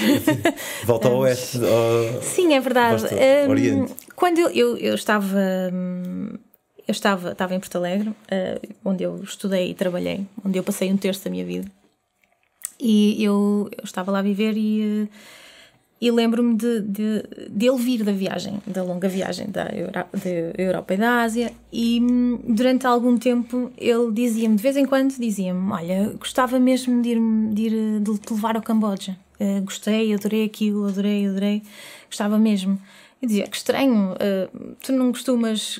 volta 0.86 1.10
ao 1.10 1.18
oeste. 1.18 1.58
Ao... 1.58 2.22
Sim, 2.22 2.54
é 2.54 2.62
verdade. 2.62 3.04
Um, 3.14 3.50
oriente. 3.50 3.94
Quando 4.16 4.40
eu, 4.40 4.50
eu, 4.52 4.78
eu 4.78 4.96
estava. 4.96 5.38
Eu 6.88 6.92
estava, 6.92 7.34
estava 7.34 7.56
em 7.56 7.60
Porto 7.60 7.76
Alegre, 7.76 8.10
uh, 8.10 8.76
onde 8.86 9.04
eu 9.04 9.22
estudei 9.22 9.72
e 9.72 9.74
trabalhei, 9.74 10.26
onde 10.46 10.58
eu 10.58 10.64
passei 10.64 10.90
um 10.90 10.96
terço 10.96 11.26
da 11.26 11.30
minha 11.30 11.44
vida. 11.44 11.70
E 12.80 13.22
eu, 13.22 13.70
eu 13.78 13.84
estava 13.84 14.12
lá 14.12 14.20
a 14.20 14.24
viver 14.24 14.56
e. 14.56 15.10
E 16.00 16.12
lembro-me 16.12 16.56
de, 16.56 16.82
de, 16.82 17.24
de, 17.50 17.66
ele 17.66 17.78
vir 17.78 18.04
da 18.04 18.12
viagem, 18.12 18.62
da 18.68 18.84
longa 18.84 19.08
viagem 19.08 19.50
da 19.50 19.70
Euro, 19.74 19.94
Europa 20.58 20.94
e 20.94 20.98
da 20.98 21.22
Ásia, 21.22 21.54
e 21.72 22.02
hum, 22.02 22.38
durante 22.50 22.86
algum 22.86 23.18
tempo 23.18 23.72
ele 23.78 24.12
dizia-me, 24.12 24.58
de 24.58 24.62
vez 24.62 24.76
em 24.76 24.86
quando, 24.86 25.18
dizia-me: 25.18 25.72
Olha, 25.72 26.14
gostava 26.20 26.60
mesmo 26.60 27.02
de, 27.02 27.10
ir, 27.10 27.20
de, 27.54 27.62
ir, 27.62 28.00
de 28.02 28.20
te 28.20 28.34
levar 28.34 28.58
ao 28.58 28.62
Camboja. 28.62 29.18
Uh, 29.40 29.62
gostei, 29.64 30.14
adorei 30.14 30.46
aquilo, 30.46 30.86
adorei, 30.86 31.28
adorei, 31.28 31.64
gostava 32.08 32.38
mesmo. 32.38 32.80
Eu 33.22 33.28
dizia: 33.28 33.48
Que 33.48 33.56
estranho, 33.56 34.14
uh, 34.14 34.76
tu 34.82 34.92
não 34.92 35.14
costumas 35.14 35.80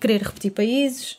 querer 0.00 0.22
repetir 0.22 0.52
países, 0.52 1.12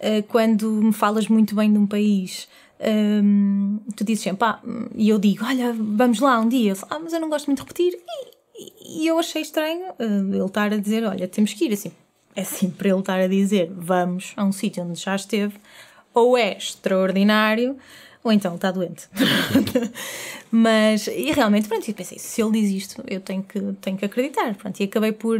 uh, 0.00 0.22
quando 0.28 0.68
me 0.68 0.92
falas 0.92 1.28
muito 1.28 1.54
bem 1.54 1.72
de 1.72 1.78
um 1.78 1.86
país 1.86 2.48
um, 2.86 3.80
tu 3.96 4.04
dizes 4.04 4.22
sempre, 4.24 4.46
ah, 4.46 4.60
e 4.94 5.08
eu 5.08 5.18
digo, 5.18 5.44
olha, 5.44 5.72
vamos 5.72 6.20
lá 6.20 6.38
um 6.40 6.48
dia. 6.48 6.74
ah, 6.90 6.98
mas 6.98 7.12
eu 7.12 7.20
não 7.20 7.28
gosto 7.28 7.46
muito 7.46 7.58
de 7.58 7.64
repetir. 7.64 7.98
E, 8.56 9.02
e 9.02 9.06
eu 9.06 9.18
achei 9.18 9.42
estranho 9.42 9.90
uh, 9.92 10.34
ele 10.34 10.44
estar 10.44 10.72
a 10.72 10.76
dizer, 10.76 11.04
olha, 11.04 11.26
temos 11.26 11.52
que 11.54 11.64
ir 11.64 11.72
assim. 11.72 11.92
É 12.36 12.44
sempre 12.44 12.90
ele 12.90 13.00
estar 13.00 13.20
a 13.20 13.28
dizer, 13.28 13.70
vamos 13.74 14.32
a 14.36 14.44
um 14.44 14.52
sítio 14.52 14.82
onde 14.82 15.00
já 15.00 15.14
esteve, 15.14 15.54
ou 16.12 16.36
é 16.36 16.56
extraordinário, 16.56 17.76
ou 18.22 18.32
então 18.32 18.56
está 18.56 18.70
doente. 18.70 19.08
mas, 20.50 21.06
e 21.06 21.30
realmente, 21.30 21.68
pronto, 21.68 21.88
eu 21.88 21.94
pensei, 21.94 22.18
se 22.18 22.42
ele 22.42 22.60
diz 22.60 22.70
isto, 22.70 23.04
eu 23.06 23.20
tenho 23.20 23.42
que, 23.42 23.60
tenho 23.80 23.96
que 23.96 24.04
acreditar. 24.04 24.54
Pronto, 24.56 24.80
e 24.80 24.84
acabei 24.84 25.12
por, 25.12 25.38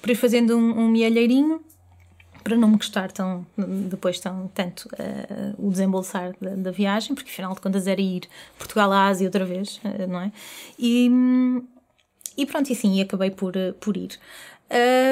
por 0.00 0.10
ir 0.10 0.16
fazendo 0.16 0.56
um, 0.56 0.80
um 0.80 0.88
mielheirinho 0.88 1.60
para 2.44 2.56
não 2.56 2.68
me 2.68 2.76
custar 2.76 3.10
tão, 3.10 3.44
depois 3.56 4.20
tão, 4.20 4.48
tanto 4.54 4.86
uh, 4.86 5.66
o 5.66 5.70
desembolsar 5.70 6.34
da, 6.38 6.50
da, 6.50 6.70
viagem, 6.70 7.14
porque 7.14 7.30
afinal 7.30 7.54
de 7.54 7.60
contas 7.62 7.86
era 7.86 8.00
ir 8.00 8.28
Portugal 8.58 8.92
à 8.92 9.06
Ásia 9.06 9.26
outra 9.26 9.46
vez, 9.46 9.80
uh, 9.82 10.06
não 10.06 10.20
é? 10.20 10.30
E, 10.78 11.10
e 12.36 12.44
pronto, 12.44 12.70
e 12.70 12.74
sim, 12.74 12.98
e 12.98 13.00
acabei 13.00 13.30
por, 13.30 13.56
uh, 13.56 13.72
por 13.80 13.96
ir. 13.96 14.20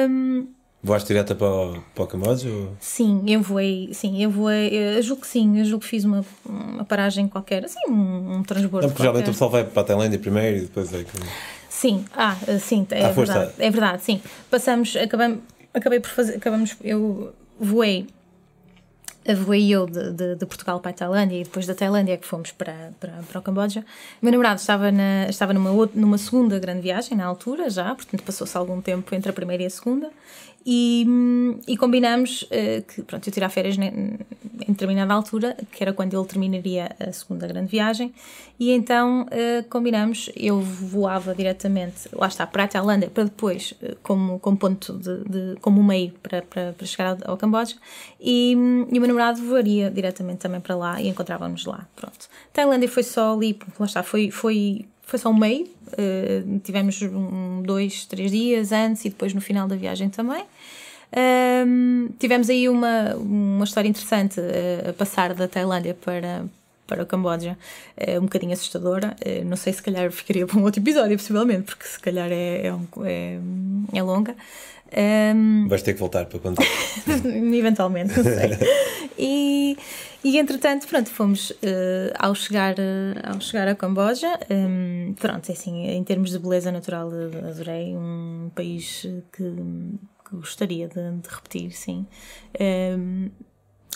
Um, 0.09 0.47
Voaste 0.85 1.07
direta 1.07 1.33
para 1.33 1.47
o, 1.47 1.81
para 1.95 2.03
o 2.03 2.07
Camboja? 2.07 2.49
Ou? 2.49 2.75
Sim, 2.79 3.23
eu 3.25 3.41
voei, 3.41 3.89
sim, 3.93 4.21
eu 4.21 4.29
voei, 4.29 4.97
eu 4.97 5.01
julgo 5.01 5.21
que 5.21 5.27
sim, 5.27 5.57
eu 5.57 5.65
julgo 5.65 5.83
que 5.83 5.89
fiz 5.89 6.03
uma, 6.03 6.23
uma 6.45 6.83
paragem 6.83 7.27
qualquer, 7.27 7.65
assim, 7.65 7.79
um, 7.89 8.35
um 8.35 8.43
transbordo. 8.43 8.85
Não, 8.85 8.93
porque 8.93 9.01
geralmente 9.01 9.29
o 9.29 9.31
pessoal 9.31 9.49
vai 9.49 9.63
para 9.63 9.81
a 9.81 9.85
Tailândia 9.85 10.19
primeiro 10.19 10.57
e 10.57 10.61
depois 10.61 10.91
vai. 10.91 11.05
Sim, 11.69 12.05
ah, 12.15 12.35
sim, 12.59 12.85
é 12.91 13.05
Ah, 13.05 13.09
verdade. 13.11 13.51
É 13.57 13.71
verdade, 13.71 14.03
sim. 14.03 14.21
Passamos, 14.51 14.95
acabamos, 14.95 15.39
acabei 15.73 15.99
por 15.99 16.09
fazer, 16.09 16.35
acabamos, 16.35 16.75
eu 16.83 17.33
voei, 17.59 18.07
voei 19.35 19.69
eu 19.73 19.85
de, 19.85 20.11
de, 20.11 20.35
de 20.35 20.45
Portugal 20.45 20.79
para 20.79 20.91
a 20.91 20.93
Tailândia 20.93 21.39
e 21.39 21.43
depois 21.43 21.65
da 21.65 21.73
Tailândia 21.73 22.13
é 22.13 22.17
que 22.17 22.25
fomos 22.25 22.51
para, 22.51 22.91
para, 22.99 23.11
para 23.23 23.39
o 23.39 23.41
Camboja. 23.41 23.81
O 24.21 24.25
meu 24.25 24.31
namorado 24.31 24.59
estava, 24.59 24.91
na, 24.91 25.27
estava 25.29 25.53
numa, 25.53 25.71
outra, 25.71 25.99
numa 25.99 26.17
segunda 26.17 26.59
grande 26.59 26.81
viagem 26.81 27.17
na 27.17 27.25
altura 27.25 27.69
já, 27.69 27.95
portanto 27.95 28.23
passou-se 28.23 28.55
algum 28.57 28.81
tempo 28.81 29.13
entre 29.15 29.29
a 29.29 29.33
primeira 29.33 29.63
e 29.63 29.65
a 29.65 29.69
segunda. 29.69 30.11
E, 30.65 31.05
e 31.67 31.75
combinamos 31.75 32.43
uh, 32.43 32.81
que 32.87 33.01
pronto, 33.01 33.27
eu 33.27 33.33
tirar 33.33 33.49
férias 33.49 33.77
em 33.77 34.17
determinada 34.67 35.13
altura, 35.13 35.57
que 35.71 35.83
era 35.83 35.91
quando 35.91 36.17
ele 36.17 36.25
terminaria 36.25 36.95
a 36.99 37.11
segunda 37.11 37.45
grande 37.45 37.69
viagem, 37.69 38.13
e 38.57 38.71
então 38.71 39.23
uh, 39.23 39.67
combinamos, 39.69 40.29
eu 40.35 40.61
voava 40.61 41.35
diretamente, 41.35 42.07
lá 42.13 42.27
está, 42.27 42.47
para 42.47 42.63
a 42.63 42.67
Tailândia, 42.67 43.09
para 43.09 43.25
depois, 43.25 43.73
uh, 43.81 43.97
como, 44.01 44.39
como 44.39 44.55
ponto, 44.55 44.93
de, 44.93 45.23
de, 45.25 45.59
como 45.59 45.83
meio 45.83 46.13
para, 46.23 46.41
para, 46.41 46.71
para 46.71 46.87
chegar 46.87 47.17
ao, 47.25 47.31
ao 47.31 47.37
Camboja, 47.37 47.75
e, 48.21 48.51
e 48.53 48.55
o 48.55 49.01
meu 49.01 49.07
namorado 49.07 49.41
voaria 49.41 49.91
diretamente 49.91 50.39
também 50.39 50.61
para 50.61 50.75
lá 50.75 51.01
e 51.01 51.09
encontrávamos 51.09 51.65
lá. 51.65 51.85
Pronto. 51.93 52.29
Tailândia 52.53 52.87
foi 52.87 53.03
só 53.03 53.33
ali, 53.33 53.59
lá 53.77 53.85
está, 53.85 54.01
foi, 54.01 54.31
foi 54.31 54.85
foi 55.03 55.19
só 55.19 55.29
um 55.29 55.37
meio, 55.37 55.65
uh, 55.65 56.59
tivemos 56.63 57.01
um, 57.01 57.61
dois, 57.61 58.05
três 58.05 58.31
dias 58.31 58.71
antes 58.71 59.05
e 59.05 59.09
depois 59.09 59.33
no 59.33 59.41
final 59.41 59.67
da 59.67 59.75
viagem 59.75 60.09
também. 60.09 60.43
Um, 61.15 62.09
tivemos 62.17 62.49
aí 62.49 62.67
uma, 62.67 63.15
uma 63.15 63.63
história 63.63 63.87
interessante 63.87 64.39
uh, 64.39 64.89
a 64.89 64.93
passar 64.93 65.33
da 65.33 65.47
Tailândia 65.47 65.93
para, 65.93 66.45
para 66.87 67.03
o 67.03 67.05
Camboja, 67.05 67.57
uh, 67.97 68.19
um 68.19 68.23
bocadinho 68.23 68.53
assustadora. 68.53 69.15
Uh, 69.25 69.45
não 69.45 69.57
sei 69.57 69.73
se 69.73 69.81
calhar 69.81 70.11
ficaria 70.11 70.45
para 70.45 70.57
um 70.57 70.63
outro 70.63 70.81
episódio, 70.81 71.15
possivelmente, 71.17 71.63
porque 71.63 71.85
se 71.85 71.99
calhar 71.99 72.31
é, 72.31 72.67
é, 72.67 72.73
um, 72.73 72.87
é, 73.05 73.39
é 73.93 74.03
longa. 74.03 74.35
Um, 74.95 75.67
Vais 75.67 75.81
ter 75.81 75.93
que 75.93 75.99
voltar 75.99 76.25
para 76.25 76.39
contar. 76.39 76.63
eventualmente, 77.25 78.15
não 78.15 78.23
sei. 78.23 78.57
e, 79.17 79.77
e 80.23 80.37
entretanto, 80.37 80.87
pronto, 80.87 81.09
fomos 81.09 81.49
uh, 81.49 82.13
ao, 82.19 82.35
chegar, 82.35 82.75
uh, 82.75 83.33
ao 83.33 83.41
chegar 83.41 83.67
a 83.67 83.75
Camboja. 83.75 84.39
Um, 84.49 85.15
pronto, 85.19 85.49
é 85.49 85.53
assim, 85.53 85.87
em 85.87 86.03
termos 86.03 86.29
de 86.29 86.37
beleza 86.37 86.71
natural, 86.71 87.09
adorei. 87.49 87.95
Um 87.95 88.51
país 88.53 89.01
que, 89.31 89.43
que 90.29 90.35
gostaria 90.35 90.87
de, 90.87 91.11
de, 91.21 91.29
repetir, 91.29 91.71
sim. 91.71 92.05
Um, 92.59 93.29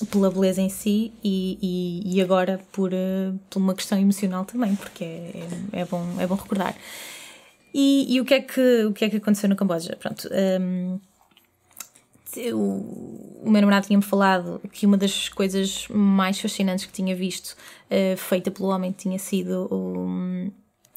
pela 0.06 0.30
beleza 0.30 0.62
em 0.62 0.70
si 0.70 1.12
e, 1.24 1.58
e, 1.62 2.16
e 2.16 2.22
agora 2.22 2.60
por, 2.72 2.94
uh, 2.94 3.40
por 3.50 3.60
uma 3.60 3.74
questão 3.74 3.98
emocional 3.98 4.46
também, 4.46 4.76
porque 4.76 5.04
é, 5.04 5.48
é, 5.74 5.80
é, 5.82 5.86
bom, 5.86 6.06
é 6.20 6.28
bom 6.28 6.36
recordar. 6.36 6.76
E, 7.74 8.16
e, 8.16 8.22
o, 8.22 8.26
que 8.26 8.34
é 8.34 8.42
que, 8.42 8.86
o 8.86 8.94
que 8.94 9.06
é 9.06 9.10
que 9.10 9.18
aconteceu 9.18 9.50
no 9.50 9.56
Camboja? 9.56 9.96
Pronto, 10.00 10.30
um, 10.62 11.00
eu, 12.36 12.60
o 12.60 13.50
meu 13.50 13.62
namorado 13.62 13.88
tinha-me 13.88 14.04
falado 14.04 14.62
que 14.72 14.86
uma 14.86 14.98
das 14.98 15.30
coisas 15.30 15.88
mais 15.90 16.40
fascinantes 16.40 16.86
que 16.86 16.92
tinha 16.92 17.16
visto 17.16 17.56
uh, 17.92 18.18
feita 18.18 18.52
pelo 18.52 18.70
homem 18.70 18.92
tinha 18.92 19.18
sido 19.18 19.68
o, 19.72 20.52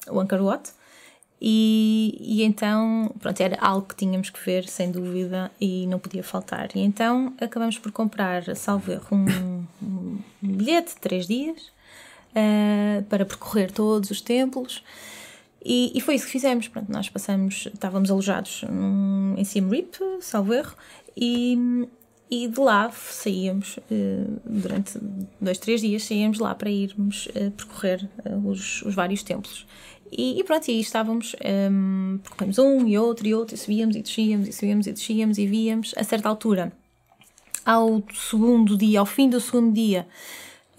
o 0.09 0.19
Angkor 0.19 0.41
Wat. 0.41 0.71
E, 1.43 2.15
e 2.19 2.43
então, 2.43 3.11
pronto, 3.19 3.41
era 3.41 3.57
algo 3.59 3.87
que 3.87 3.95
tínhamos 3.95 4.29
que 4.29 4.39
ver, 4.45 4.67
sem 4.67 4.91
dúvida, 4.91 5.51
e 5.59 5.87
não 5.87 5.97
podia 5.97 6.23
faltar. 6.23 6.69
E 6.75 6.81
então 6.81 7.33
acabamos 7.41 7.79
por 7.79 7.91
comprar, 7.91 8.55
salvo 8.55 8.91
erro, 8.91 9.07
um, 9.11 9.65
um 9.81 10.19
bilhete 10.39 10.93
de 10.93 11.01
três 11.01 11.25
dias 11.25 11.71
uh, 12.31 13.03
para 13.09 13.25
percorrer 13.25 13.71
todos 13.71 14.11
os 14.11 14.21
templos. 14.21 14.83
E, 15.65 15.91
e, 15.95 16.01
foi 16.01 16.15
isso 16.15 16.25
que 16.25 16.31
fizemos. 16.31 16.67
Pronto, 16.67 16.91
nós 16.91 17.09
passamos, 17.09 17.67
estávamos 17.73 18.11
alojados 18.11 18.63
num, 18.69 19.33
em 19.35 19.43
Siem 19.43 19.67
Reap, 19.67 19.95
salvo 20.19 20.53
erro, 20.53 20.75
e, 21.17 21.87
e 22.29 22.47
de 22.47 22.59
lá 22.59 22.91
saíamos 22.91 23.77
uh, 23.77 24.41
durante 24.45 24.99
dois, 25.39 25.57
três 25.57 25.81
dias, 25.81 26.03
saíamos 26.03 26.37
lá 26.37 26.53
para 26.53 26.69
irmos 26.69 27.27
uh, 27.27 27.49
percorrer 27.51 28.07
os, 28.45 28.83
os, 28.83 28.93
vários 28.93 29.23
templos. 29.23 29.65
E, 30.11 30.39
e, 30.39 30.43
pronto, 30.43 30.67
e 30.67 30.71
aí 30.71 30.79
estávamos, 30.81 31.35
um, 31.71 32.19
percorremos 32.21 32.59
um 32.59 32.87
e 32.87 32.97
outro 32.97 33.25
e 33.25 33.33
outro, 33.33 33.55
e 33.55 33.57
subíamos 33.57 33.95
e 33.95 34.01
descíamos, 34.01 34.47
e 34.47 34.51
subíamos 34.51 34.87
e 34.87 34.91
descíamos, 34.91 35.37
e 35.37 35.47
víamos, 35.47 35.93
a 35.95 36.03
certa 36.03 36.27
altura, 36.27 36.73
ao 37.65 38.03
segundo 38.13 38.75
dia, 38.77 38.99
ao 38.99 39.05
fim 39.05 39.29
do 39.29 39.39
segundo 39.39 39.73
dia, 39.73 40.05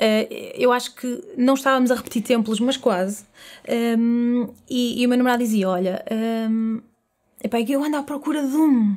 Uh, 0.02 0.26
eu 0.54 0.72
acho 0.72 0.96
que 0.96 1.22
não 1.36 1.54
estávamos 1.54 1.90
a 1.92 1.94
repetir 1.94 2.22
templos, 2.22 2.58
mas 2.58 2.76
quase. 2.76 3.24
Um, 3.96 4.48
e, 4.68 5.00
e, 5.00 5.06
o 5.06 5.08
meu 5.08 5.16
namorado 5.16 5.44
dizia: 5.44 5.68
Olha, 5.68 6.04
um, 6.50 6.80
epá, 7.42 7.60
eu 7.60 7.84
ando 7.84 7.96
à 7.96 8.02
procura 8.02 8.44
de 8.44 8.56
um. 8.56 8.96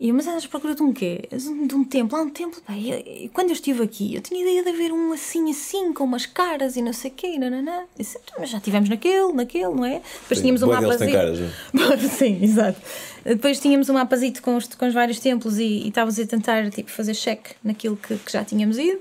E 0.00 0.08
eu, 0.08 0.14
mas 0.14 0.26
andas 0.26 0.46
à 0.46 0.48
procura 0.48 0.74
de 0.74 0.82
um 0.82 0.94
quê? 0.94 1.28
De 1.30 1.74
um 1.74 1.84
templo. 1.84 2.16
Há 2.16 2.22
um 2.22 2.30
templo. 2.30 2.58
Pá, 2.62 2.72
e, 2.72 3.24
e, 3.24 3.28
quando 3.28 3.48
eu 3.48 3.52
estive 3.52 3.82
aqui, 3.82 4.14
eu 4.14 4.22
tinha 4.22 4.40
ideia 4.40 4.62
de 4.62 4.70
haver 4.70 4.90
um 4.92 5.12
assim, 5.12 5.50
assim, 5.50 5.92
com 5.92 6.04
umas 6.04 6.24
caras 6.24 6.74
e 6.74 6.80
não 6.80 6.94
sei 6.94 7.10
o 7.10 7.14
quê. 7.14 7.38
Nananã. 7.38 7.82
Disse, 7.98 8.16
então, 8.16 8.36
mas 8.40 8.48
já 8.48 8.56
estivemos 8.56 8.88
naquele, 8.88 9.30
naquele, 9.34 9.74
não 9.74 9.84
é? 9.84 10.00
Depois 10.22 10.38
Sim, 10.38 10.40
tínhamos 10.40 10.62
um 10.62 10.68
mapazito. 10.68 11.12
caras, 11.12 11.38
não? 11.74 11.98
Sim, 12.08 12.42
exato. 12.42 12.80
Depois 13.22 13.60
tínhamos 13.60 13.90
um 13.90 13.92
mapazito 13.92 14.40
com 14.40 14.56
os, 14.56 14.66
com 14.68 14.86
os 14.86 14.94
vários 14.94 15.20
templos 15.20 15.58
e, 15.58 15.64
e 15.64 15.88
estávamos 15.88 16.18
a 16.18 16.26
tentar 16.26 16.70
tipo, 16.70 16.90
fazer 16.90 17.14
check 17.14 17.48
naquilo 17.62 17.98
que, 17.98 18.16
que 18.16 18.32
já 18.32 18.42
tínhamos 18.42 18.78
ido. 18.78 19.00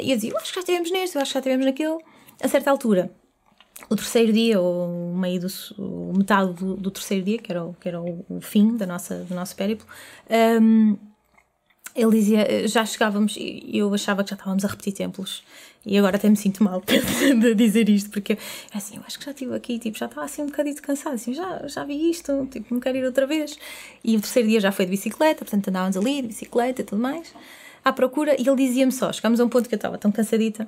E 0.00 0.10
eu 0.10 0.16
dizia, 0.16 0.32
eu 0.32 0.36
acho 0.38 0.48
que 0.48 0.56
já 0.56 0.60
estivemos 0.60 0.90
neste, 0.90 1.14
eu 1.14 1.22
acho 1.22 1.30
que 1.30 1.34
já 1.34 1.40
estivemos 1.40 1.64
naquele. 1.64 1.98
A 2.42 2.48
certa 2.48 2.68
altura, 2.68 3.12
o 3.88 3.96
terceiro 3.96 4.32
dia, 4.32 4.60
ou 4.60 5.14
meio 5.14 5.40
do, 5.40 6.16
metade 6.16 6.52
do, 6.54 6.76
do, 6.76 6.90
terceiro 6.90 7.24
dia, 7.24 7.38
que 7.38 7.50
era 7.50 7.64
o, 7.64 7.74
que 7.74 7.88
era 7.88 8.00
o, 8.00 8.24
o 8.28 8.40
fim 8.40 8.76
da 8.76 8.86
nossa, 8.86 9.16
do 9.16 9.34
nosso 9.34 9.56
périplo, 9.56 9.86
um, 10.60 10.96
ele 11.94 12.10
dizia, 12.12 12.68
já 12.68 12.84
chegávamos, 12.84 13.36
e 13.36 13.70
eu 13.72 13.92
achava 13.92 14.22
que 14.22 14.30
já 14.30 14.36
estávamos 14.36 14.64
a 14.64 14.68
repetir 14.68 14.92
templos. 14.92 15.42
E 15.84 15.98
agora 15.98 16.16
até 16.16 16.28
me 16.28 16.36
sinto 16.36 16.62
mal 16.62 16.82
de 16.86 17.54
dizer 17.54 17.88
isto, 17.88 18.10
porque 18.10 18.38
assim, 18.72 18.96
eu 18.96 19.02
acho 19.06 19.18
que 19.18 19.24
já 19.24 19.30
estive 19.32 19.54
aqui, 19.54 19.78
tipo, 19.78 19.98
já 19.98 20.06
estava 20.06 20.24
assim 20.24 20.42
um 20.42 20.46
bocadinho 20.46 20.80
cansado, 20.82 21.14
assim, 21.14 21.34
já, 21.34 21.66
já 21.66 21.84
vi 21.84 22.10
isto, 22.10 22.46
tipo, 22.50 22.72
não 22.72 22.80
quero 22.80 22.98
ir 22.98 23.04
outra 23.04 23.26
vez. 23.26 23.58
E 24.04 24.16
o 24.16 24.20
terceiro 24.20 24.48
dia 24.48 24.60
já 24.60 24.70
foi 24.70 24.84
de 24.84 24.90
bicicleta, 24.90 25.44
portanto 25.44 25.68
andávamos 25.68 25.96
ali 25.96 26.22
de 26.22 26.28
bicicleta 26.28 26.82
e 26.82 26.84
tudo 26.84 27.00
mais 27.00 27.32
à 27.84 27.92
procura 27.92 28.34
e 28.38 28.46
ele 28.46 28.56
dizia-me 28.56 28.92
só: 28.92 29.12
chegámos 29.12 29.40
a 29.40 29.44
um 29.44 29.48
ponto 29.48 29.68
que 29.68 29.74
eu 29.74 29.78
estava 29.78 29.98
tão 29.98 30.12
cansadita, 30.12 30.64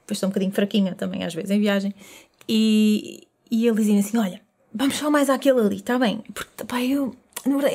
depois 0.00 0.16
estou 0.16 0.28
um 0.28 0.30
bocadinho 0.30 0.52
fraquinha 0.52 0.94
também, 0.94 1.24
às 1.24 1.34
vezes, 1.34 1.50
em 1.50 1.60
viagem, 1.60 1.94
e, 2.48 3.26
e 3.50 3.66
ele 3.66 3.76
dizia 3.76 3.98
assim: 3.98 4.18
Olha, 4.18 4.40
vamos 4.74 4.96
só 4.96 5.10
mais 5.10 5.30
àquele 5.30 5.60
ali, 5.60 5.76
está 5.76 5.98
bem? 5.98 6.22
Porque, 6.32 6.64
pá, 6.64 6.82
eu. 6.82 7.14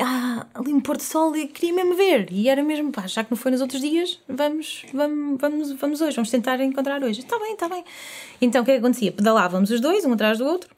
Ah, 0.01 0.45
ali 0.53 0.73
um 0.73 0.80
pôr 0.80 0.95
do 0.95 1.03
sol 1.03 1.36
e 1.36 1.45
queria 1.45 1.73
mesmo 1.73 1.93
ver. 1.95 2.32
E 2.32 2.47
era 2.47 2.63
mesmo, 2.63 2.89
pá, 2.89 3.06
já 3.06 3.21
que 3.21 3.32
não 3.32 3.38
foi 3.38 3.51
nos 3.51 3.60
outros 3.60 3.82
dias, 3.82 4.17
vamos, 4.25 4.86
vamos, 4.93 5.41
vamos, 5.41 5.71
vamos 5.73 5.99
hoje, 5.99 6.15
vamos 6.15 6.32
tentar 6.32 6.62
encontrar 6.62 7.03
hoje. 7.03 7.19
Está 7.19 7.38
bem, 7.38 7.51
está 7.51 7.67
bem. 7.67 7.84
Então 8.41 8.62
o 8.62 8.65
que 8.65 8.71
é 8.71 8.75
que 8.75 8.80
acontecia? 8.80 9.12
Pedalávamos 9.12 9.69
os 9.69 9.82
dois, 9.82 10.06
um 10.06 10.13
atrás 10.13 10.38
do 10.38 10.45
outro, 10.45 10.69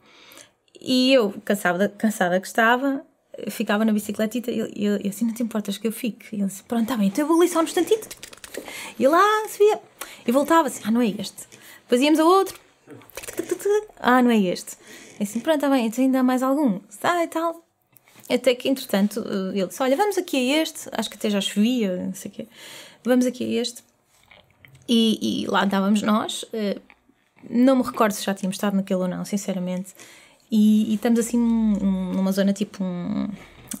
e 0.80 1.12
eu, 1.12 1.32
cansada, 1.44 1.88
cansada 1.88 2.40
que 2.40 2.48
estava, 2.48 3.04
ficava 3.48 3.84
na 3.84 3.92
bicicletita 3.92 4.50
e 4.50 4.58
eu, 4.58 4.66
eu, 4.74 5.08
assim, 5.08 5.26
não 5.26 5.34
te 5.34 5.42
importas 5.42 5.78
que 5.78 5.86
eu 5.86 5.92
fique? 5.92 6.26
E 6.34 6.40
ele 6.40 6.46
disse, 6.46 6.62
pronto, 6.64 6.82
está 6.82 6.96
bem, 6.96 7.08
então 7.08 7.22
eu 7.22 7.28
vou 7.28 7.40
ali 7.40 7.48
só 7.48 7.60
um 7.60 7.64
instantito. 7.64 8.08
E 8.98 9.06
lá 9.06 9.22
subia 9.48 9.80
e 10.26 10.32
voltava 10.32 10.68
assim, 10.68 10.82
ah, 10.84 10.90
não 10.90 11.00
é 11.00 11.08
este. 11.08 11.46
Depois 11.82 12.00
íamos 12.00 12.18
a 12.18 12.24
outro, 12.24 12.58
ah, 13.98 14.22
não 14.22 14.30
é 14.30 14.38
este. 14.38 14.76
E 15.18 15.22
assim, 15.22 15.40
pronto, 15.40 15.56
está 15.56 15.68
bem, 15.68 15.86
então 15.86 16.04
ainda 16.04 16.20
há 16.20 16.22
mais 16.22 16.42
algum. 16.42 16.80
Ah, 17.02 17.24
e 17.24 17.28
tal. 17.28 17.64
Até 18.28 18.54
que, 18.54 18.68
entretanto, 18.68 19.24
ele 19.52 19.66
disse, 19.66 19.82
olha, 19.82 19.96
vamos 19.96 20.16
aqui 20.16 20.36
a 20.36 20.62
este, 20.62 20.88
acho 20.92 21.10
que 21.10 21.16
até 21.16 21.28
já 21.28 21.40
chovia, 21.40 21.96
não 22.06 22.14
sei 22.14 22.30
o 22.30 22.34
quê. 22.34 22.48
Vamos 23.04 23.26
aqui 23.26 23.44
a 23.44 23.60
este. 23.60 23.82
E, 24.88 25.42
e 25.42 25.46
lá 25.46 25.64
andávamos 25.64 26.02
nós. 26.02 26.44
Não 27.48 27.76
me 27.76 27.82
recordo 27.82 28.12
se 28.12 28.24
já 28.24 28.34
tínhamos 28.34 28.56
estado 28.56 28.76
naquele 28.76 29.00
ou 29.00 29.08
não, 29.08 29.24
sinceramente. 29.24 29.94
E, 30.50 30.90
e, 30.90 30.94
estamos 30.94 31.18
assim 31.20 31.38
numa 31.38 32.32
zona 32.32 32.52
tipo 32.52 32.82
um. 32.82 33.28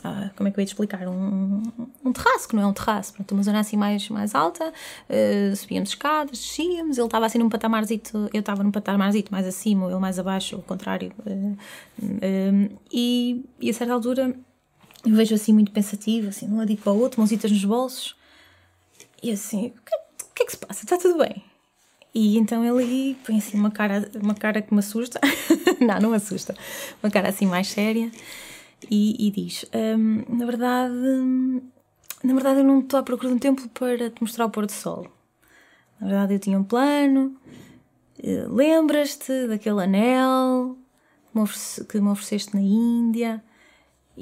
Ah, 0.04 0.30
como 0.36 0.48
é 0.48 0.52
que 0.52 0.58
eu 0.58 0.62
ia 0.62 0.66
te 0.66 0.70
explicar? 0.70 1.08
Um, 1.08 1.62
um 2.04 2.12
terraço, 2.12 2.48
que 2.48 2.54
não 2.54 2.62
é 2.62 2.66
um 2.66 2.72
terraço, 2.72 3.14
uma 3.30 3.42
zona 3.42 3.60
assim 3.60 3.76
mais, 3.76 4.08
mais 4.08 4.34
alta, 4.34 4.72
uh, 4.72 5.56
subíamos 5.56 5.90
escadas, 5.90 6.38
descíamos, 6.38 6.96
ele 6.96 7.06
estava 7.06 7.26
assim 7.26 7.38
num 7.38 7.48
patamarzito, 7.48 8.30
eu 8.32 8.40
estava 8.40 8.62
num 8.62 8.70
patamarzito 8.70 9.32
mais 9.32 9.46
acima, 9.46 9.86
ele 9.86 9.98
mais 9.98 10.18
abaixo, 10.18 10.56
o 10.56 10.62
contrário. 10.62 11.12
Uh, 11.26 12.78
e, 12.92 13.44
e 13.60 13.70
a 13.70 13.74
certa 13.74 13.92
altura 13.92 14.34
eu 15.04 15.14
vejo 15.14 15.34
assim 15.34 15.52
muito 15.52 15.72
pensativo, 15.72 16.28
assim, 16.28 16.46
de 16.46 16.52
um 16.52 16.58
lado 16.58 16.76
para 16.76 16.92
o 16.92 16.98
outro, 16.98 17.20
mãozitas 17.20 17.50
nos 17.50 17.64
bolsos, 17.64 18.14
e 19.22 19.30
assim, 19.30 19.66
o 19.66 19.70
que, 19.70 20.24
o 20.24 20.34
que 20.34 20.42
é 20.42 20.46
que 20.46 20.52
se 20.52 20.58
passa? 20.58 20.84
Está 20.84 20.96
tudo 20.96 21.18
bem? 21.18 21.42
E 22.14 22.36
então 22.38 22.64
ele 22.64 23.16
põe 23.24 23.38
assim 23.38 23.56
uma 23.56 23.70
cara, 23.70 24.08
uma 24.20 24.34
cara 24.34 24.60
que 24.60 24.72
me 24.72 24.80
assusta, 24.80 25.20
não, 25.80 26.00
não 26.00 26.12
assusta, 26.12 26.56
uma 27.02 27.10
cara 27.10 27.28
assim 27.28 27.46
mais 27.46 27.68
séria 27.68 28.10
e, 28.88 29.26
e 29.26 29.30
diz: 29.30 29.64
um, 29.74 30.36
Na 30.36 30.46
verdade, 30.46 30.94
na 32.22 32.34
verdade, 32.34 32.60
eu 32.60 32.64
não 32.64 32.80
estou 32.80 33.00
à 33.00 33.02
procura 33.02 33.28
de 33.28 33.34
um 33.34 33.38
templo 33.38 33.68
para 33.70 34.10
te 34.10 34.20
mostrar 34.20 34.46
o 34.46 34.50
pôr 34.50 34.66
do 34.66 34.72
sol. 34.72 35.06
Na 36.00 36.06
verdade, 36.06 36.34
eu 36.34 36.38
tinha 36.38 36.58
um 36.58 36.64
plano. 36.64 37.36
Lembras-te 38.22 39.46
daquele 39.48 39.82
anel 39.82 40.76
que 41.88 42.00
me 42.00 42.10
ofereceste 42.10 42.54
na 42.54 42.60
Índia 42.60 43.42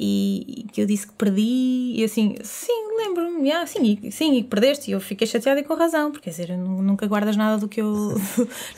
e, 0.01 0.67
que 0.73 0.81
eu 0.81 0.87
disse 0.87 1.09
que 1.09 1.13
perdi, 1.15 1.95
e 1.97 2.05
assim, 2.05 2.37
sim, 2.45 2.97
lembro-me, 2.97 3.49
yeah, 3.49 3.67
sim, 3.67 3.99
e, 4.01 4.13
sim, 4.13 4.37
e 4.37 4.45
perdeste, 4.45 4.91
e 4.91 4.95
eu 4.95 5.01
fiquei 5.01 5.27
chateada 5.27 5.59
e 5.59 5.65
com 5.65 5.75
razão, 5.75 6.13
porque 6.13 6.31
quer 6.31 6.31
dizer, 6.31 6.57
nunca 6.57 7.05
guardas 7.09 7.37
nada 7.37 7.59
do 7.59 7.67
que 7.69 7.81
eu 7.81 8.15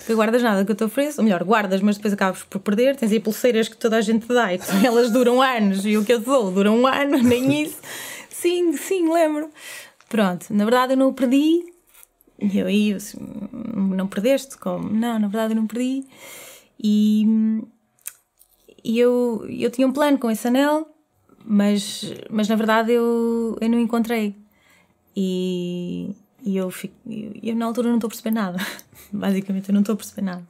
nunca 0.00 0.14
guardas 0.14 0.42
nada 0.42 0.62
do 0.62 0.66
que 0.66 0.72
eu 0.72 0.76
te 0.76 0.84
ofereço, 0.84 1.20
ou 1.20 1.24
melhor, 1.24 1.44
guardas, 1.44 1.82
mas 1.82 1.96
depois 1.96 2.14
acabas 2.14 2.42
por 2.44 2.58
perder, 2.60 2.96
tens 2.96 3.12
aí 3.12 3.20
pulseiras 3.20 3.68
que 3.68 3.76
toda 3.76 3.98
a 3.98 4.00
gente 4.00 4.26
te 4.26 4.32
dá 4.32 4.54
e 4.54 4.58
elas 4.82 5.10
duram 5.10 5.42
anos, 5.42 5.84
e 5.84 5.98
o 5.98 6.04
que 6.04 6.14
eu 6.14 6.20
te 6.20 6.24
dou 6.24 6.50
dura 6.50 6.72
um 6.72 6.86
ano, 6.86 7.18
nem 7.22 7.64
isso. 7.64 7.76
Sim, 8.30 8.74
sim, 8.78 9.12
lembro. 9.12 9.50
Pronto, 10.08 10.46
na 10.48 10.64
verdade 10.64 10.94
eu 10.94 10.96
não 10.96 11.08
o 11.08 11.12
perdi, 11.12 11.62
e 12.40 12.58
eu 12.58 12.66
aí, 12.66 12.94
assim, 12.94 13.18
não 13.52 14.06
perdeste? 14.06 14.56
Como? 14.56 14.88
Não, 14.88 15.18
na 15.18 15.28
verdade 15.28 15.52
eu 15.52 15.56
não 15.56 15.66
perdi. 15.66 16.06
E, 16.82 17.26
e 18.82 18.98
eu, 18.98 19.46
eu 19.46 19.70
tinha 19.70 19.86
um 19.86 19.92
plano 19.92 20.18
com 20.18 20.30
esse 20.30 20.48
anel, 20.48 20.88
mas, 21.44 22.12
mas 22.30 22.48
na 22.48 22.56
verdade 22.56 22.92
eu, 22.92 23.56
eu 23.60 23.68
não 23.68 23.78
encontrei. 23.78 24.34
E, 25.16 26.14
e 26.44 26.56
eu, 26.56 26.70
fico, 26.70 26.94
eu, 27.08 27.32
eu 27.42 27.56
na 27.56 27.66
altura 27.66 27.88
não 27.88 27.96
estou 27.96 28.08
a 28.08 28.10
perceber 28.10 28.30
nada. 28.30 28.58
Basicamente, 29.12 29.68
eu 29.68 29.72
não 29.72 29.80
estou 29.80 29.94
a 29.94 29.96
perceber 29.96 30.22
nada. 30.22 30.46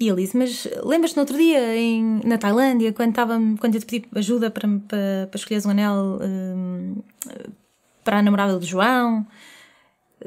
E 0.00 0.08
ele 0.08 0.22
disse: 0.22 0.36
Mas 0.36 0.68
lembras-te 0.84 1.16
no 1.16 1.22
outro 1.22 1.36
dia, 1.36 1.76
em, 1.76 2.20
na 2.24 2.38
Tailândia, 2.38 2.92
quando, 2.92 3.14
tava, 3.14 3.38
quando 3.58 3.74
eu 3.74 3.80
te 3.80 3.86
pedi 3.86 4.08
ajuda 4.14 4.50
para, 4.50 4.68
para, 4.68 5.28
para 5.30 5.38
escolheres 5.38 5.66
um 5.66 5.70
anel 5.70 6.20
um, 6.22 6.96
para 8.04 8.18
a 8.18 8.22
namorada 8.22 8.58
do 8.58 8.64
João? 8.64 9.26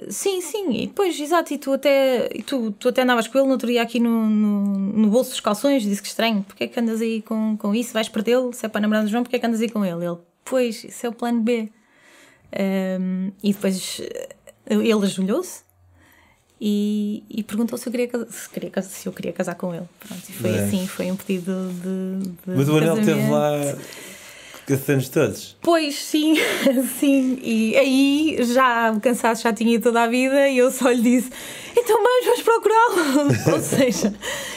Sim, 0.09 0.39
sim, 0.39 0.71
e 0.71 0.87
depois, 0.87 1.19
exato, 1.19 1.53
e 1.53 1.57
tu 1.57 1.73
até, 1.73 2.29
e 2.33 2.41
tu, 2.41 2.71
tu 2.71 2.89
até 2.89 3.01
andavas 3.01 3.27
com 3.27 3.37
ele 3.37 3.47
no 3.47 3.53
outro 3.53 3.67
dia 3.67 3.81
aqui 3.81 3.99
no, 3.99 4.25
no, 4.25 4.77
no 4.93 5.09
bolso 5.09 5.31
dos 5.31 5.41
calções 5.41 5.83
e 5.83 5.89
disse 5.89 6.01
que 6.01 6.07
estranho, 6.07 6.43
porque 6.43 6.63
é 6.63 6.67
que 6.67 6.79
andas 6.79 7.01
aí 7.01 7.21
com, 7.21 7.57
com 7.57 7.75
isso? 7.75 7.91
Vais 7.91 8.07
perdê-lo? 8.07 8.53
Se 8.53 8.65
é 8.65 8.69
para 8.69 8.79
namorar 8.79 9.03
do 9.03 9.09
João, 9.09 9.23
porque 9.23 9.35
é 9.35 9.39
que 9.39 9.45
andas 9.45 9.59
aí 9.59 9.69
com 9.69 9.85
ele? 9.85 10.05
Ele, 10.05 10.17
pois, 10.45 10.85
isso 10.85 11.05
é 11.05 11.09
o 11.09 11.13
plano 11.13 11.41
B. 11.41 11.69
Um, 12.53 13.31
e 13.43 13.53
depois 13.53 14.01
eh, 14.01 14.35
ele 14.69 15.05
ajoelhou-se 15.05 15.63
e, 16.59 17.23
e 17.29 17.43
perguntou 17.43 17.77
se 17.77 17.87
eu, 17.87 17.91
queria, 17.91 18.09
se, 18.29 18.49
queria, 18.49 18.81
se 18.81 19.07
eu 19.07 19.11
queria 19.11 19.33
casar 19.33 19.55
com 19.55 19.73
ele. 19.73 19.87
Pronto, 19.99 20.23
e 20.29 20.31
foi 20.31 20.51
é. 20.51 20.63
assim, 20.63 20.87
foi 20.87 21.11
um 21.11 21.15
pedido 21.15 21.51
de. 21.73 22.29
de 22.29 22.57
Mas 22.57 22.69
o 22.69 22.77
anel 22.77 22.95
teve 22.95 23.29
lá 23.29 23.51
esses 24.71 24.89
anos 24.89 25.09
todos. 25.09 25.57
Pois, 25.61 25.95
sim, 25.95 26.35
sim. 26.99 27.39
E 27.43 27.75
aí 27.77 28.37
já 28.41 28.91
o 28.91 28.99
cansaço 28.99 29.43
já 29.43 29.53
tinha 29.53 29.79
toda 29.79 30.03
a 30.03 30.07
vida 30.07 30.47
e 30.49 30.57
eu 30.57 30.71
só 30.71 30.89
lhe 30.89 31.01
disse: 31.01 31.29
então 31.77 32.01
vamos, 32.01 32.25
vamos 32.25 32.41
procurá-lo. 32.41 33.53
Ou 33.53 33.59
seja, 33.59 34.09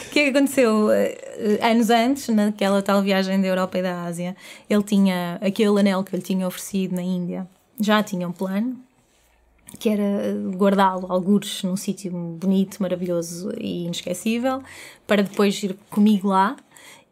o 0.06 0.10
que 0.10 0.20
é 0.20 0.30
que 0.30 0.36
aconteceu? 0.36 0.90
Eh, 0.90 1.58
anos 1.62 1.90
antes, 1.90 2.28
naquela 2.28 2.82
tal 2.82 3.02
viagem 3.02 3.40
da 3.40 3.46
Europa 3.46 3.78
e 3.78 3.82
da 3.82 4.04
Ásia, 4.04 4.36
ele 4.68 4.82
tinha 4.82 5.38
aquele 5.40 5.80
anel 5.80 6.02
que 6.02 6.14
eu 6.14 6.18
lhe 6.18 6.24
tinha 6.24 6.46
oferecido 6.46 6.94
na 6.94 7.02
Índia, 7.02 7.46
já 7.80 8.02
tinha 8.02 8.28
um 8.28 8.32
plano. 8.32 8.78
Que 9.76 9.88
era 9.88 10.32
guardá-lo, 10.56 11.10
algures, 11.10 11.64
num 11.64 11.76
sítio 11.76 12.12
bonito, 12.12 12.80
maravilhoso 12.80 13.52
e 13.58 13.86
inesquecível, 13.86 14.62
para 15.04 15.24
depois 15.24 15.60
ir 15.64 15.76
comigo 15.90 16.28
lá 16.28 16.56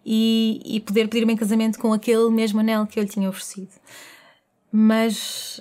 e, 0.04 0.60
e 0.64 0.80
poder 0.80 1.08
pedir-me 1.08 1.32
em 1.32 1.36
casamento 1.36 1.78
com 1.78 1.92
aquele 1.92 2.30
mesmo 2.30 2.60
anel 2.60 2.86
que 2.86 2.98
eu 2.98 3.02
lhe 3.02 3.08
tinha 3.08 3.28
oferecido. 3.28 3.70
Mas, 4.70 5.60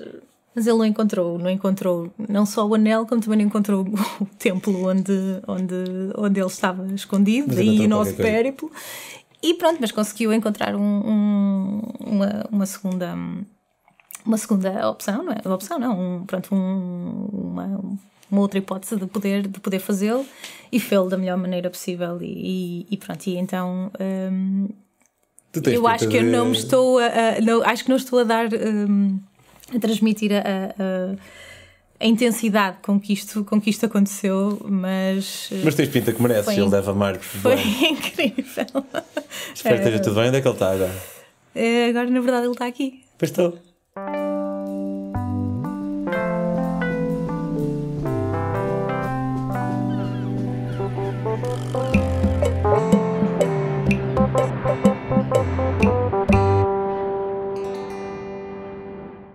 mas 0.55 0.67
ele 0.67 0.77
não 0.77 0.85
encontrou, 0.85 1.37
não 1.37 1.49
encontrou 1.49 2.11
não 2.29 2.45
só 2.45 2.65
o 2.65 2.75
anel, 2.75 3.05
como 3.05 3.21
também 3.21 3.39
não 3.39 3.45
encontrou 3.45 3.85
o 4.19 4.25
templo 4.37 4.87
onde, 4.87 5.13
onde, 5.47 5.75
onde 6.17 6.39
ele 6.39 6.47
estava 6.47 6.85
escondido, 6.93 7.55
daí 7.55 7.85
o 7.85 7.89
nosso 7.89 8.15
périplo. 8.15 8.71
E 9.43 9.55
pronto, 9.55 9.77
mas 9.81 9.91
conseguiu 9.91 10.31
encontrar 10.31 10.75
um, 10.75 10.81
um, 10.81 11.81
uma, 11.99 12.47
uma 12.51 12.65
segunda 12.65 13.15
uma 14.25 14.37
segunda 14.37 14.87
opção, 14.89 15.23
não 15.23 15.33
é? 15.33 15.37
Uma 15.43 15.55
opção 15.55 15.79
não, 15.79 15.99
um, 15.99 16.25
pronto, 16.25 16.53
um, 16.53 17.27
uma, 17.31 17.81
uma 18.31 18.41
outra 18.41 18.57
hipótese 18.57 18.95
de 18.95 19.05
poder, 19.05 19.45
de 19.47 19.59
poder 19.59 19.79
fazê-lo 19.79 20.25
e 20.71 20.79
fê-lo 20.79 21.09
da 21.09 21.17
melhor 21.17 21.37
maneira 21.37 21.69
possível. 21.69 22.17
E, 22.21 22.87
e 22.89 22.97
pronto, 22.97 23.27
e 23.27 23.35
então. 23.35 23.91
Um, 23.99 24.69
eu 25.65 25.85
acho 25.85 26.07
que 26.07 26.15
eu 26.15 26.23
não 26.23 26.45
me 26.45 26.53
estou 26.53 26.97
a, 26.97 27.05
a, 27.05 27.41
não, 27.41 27.61
acho 27.61 27.83
que 27.83 27.89
não 27.89 27.97
estou 27.97 28.19
a 28.19 28.23
dar 28.23 28.47
um, 28.53 29.19
a 29.75 29.79
transmitir 29.79 30.31
a, 30.31 30.39
a, 30.39 31.15
a, 31.99 32.05
intensidade 32.07 32.77
com 32.81 32.97
que 32.97 33.11
isto, 33.11 33.43
com 33.43 33.59
que 33.59 33.69
isto 33.69 33.85
aconteceu, 33.85 34.57
mas 34.63 35.49
mas 35.61 35.75
tens 35.75 35.89
pinta 35.89 36.13
que 36.13 36.21
mereces, 36.21 36.57
ele 36.57 36.69
deve 36.69 36.89
amar-te. 36.89 37.25
Foi 37.25 37.55
bem. 37.57 37.91
incrível. 37.91 38.65
Espero 39.53 39.75
que 39.75 39.81
esteja 39.81 39.99
tudo 39.99 40.15
bem. 40.15 40.29
Onde 40.29 40.37
é 40.37 40.41
que 40.41 40.47
ele 40.47 40.55
está 40.55 40.71
agora? 40.71 41.01
É, 41.53 41.89
agora, 41.89 42.09
na 42.09 42.21
verdade, 42.21 42.45
ele 42.45 42.53
está 42.53 42.65
aqui. 42.65 43.03
Pois 43.17 43.29
estou. 43.29 43.70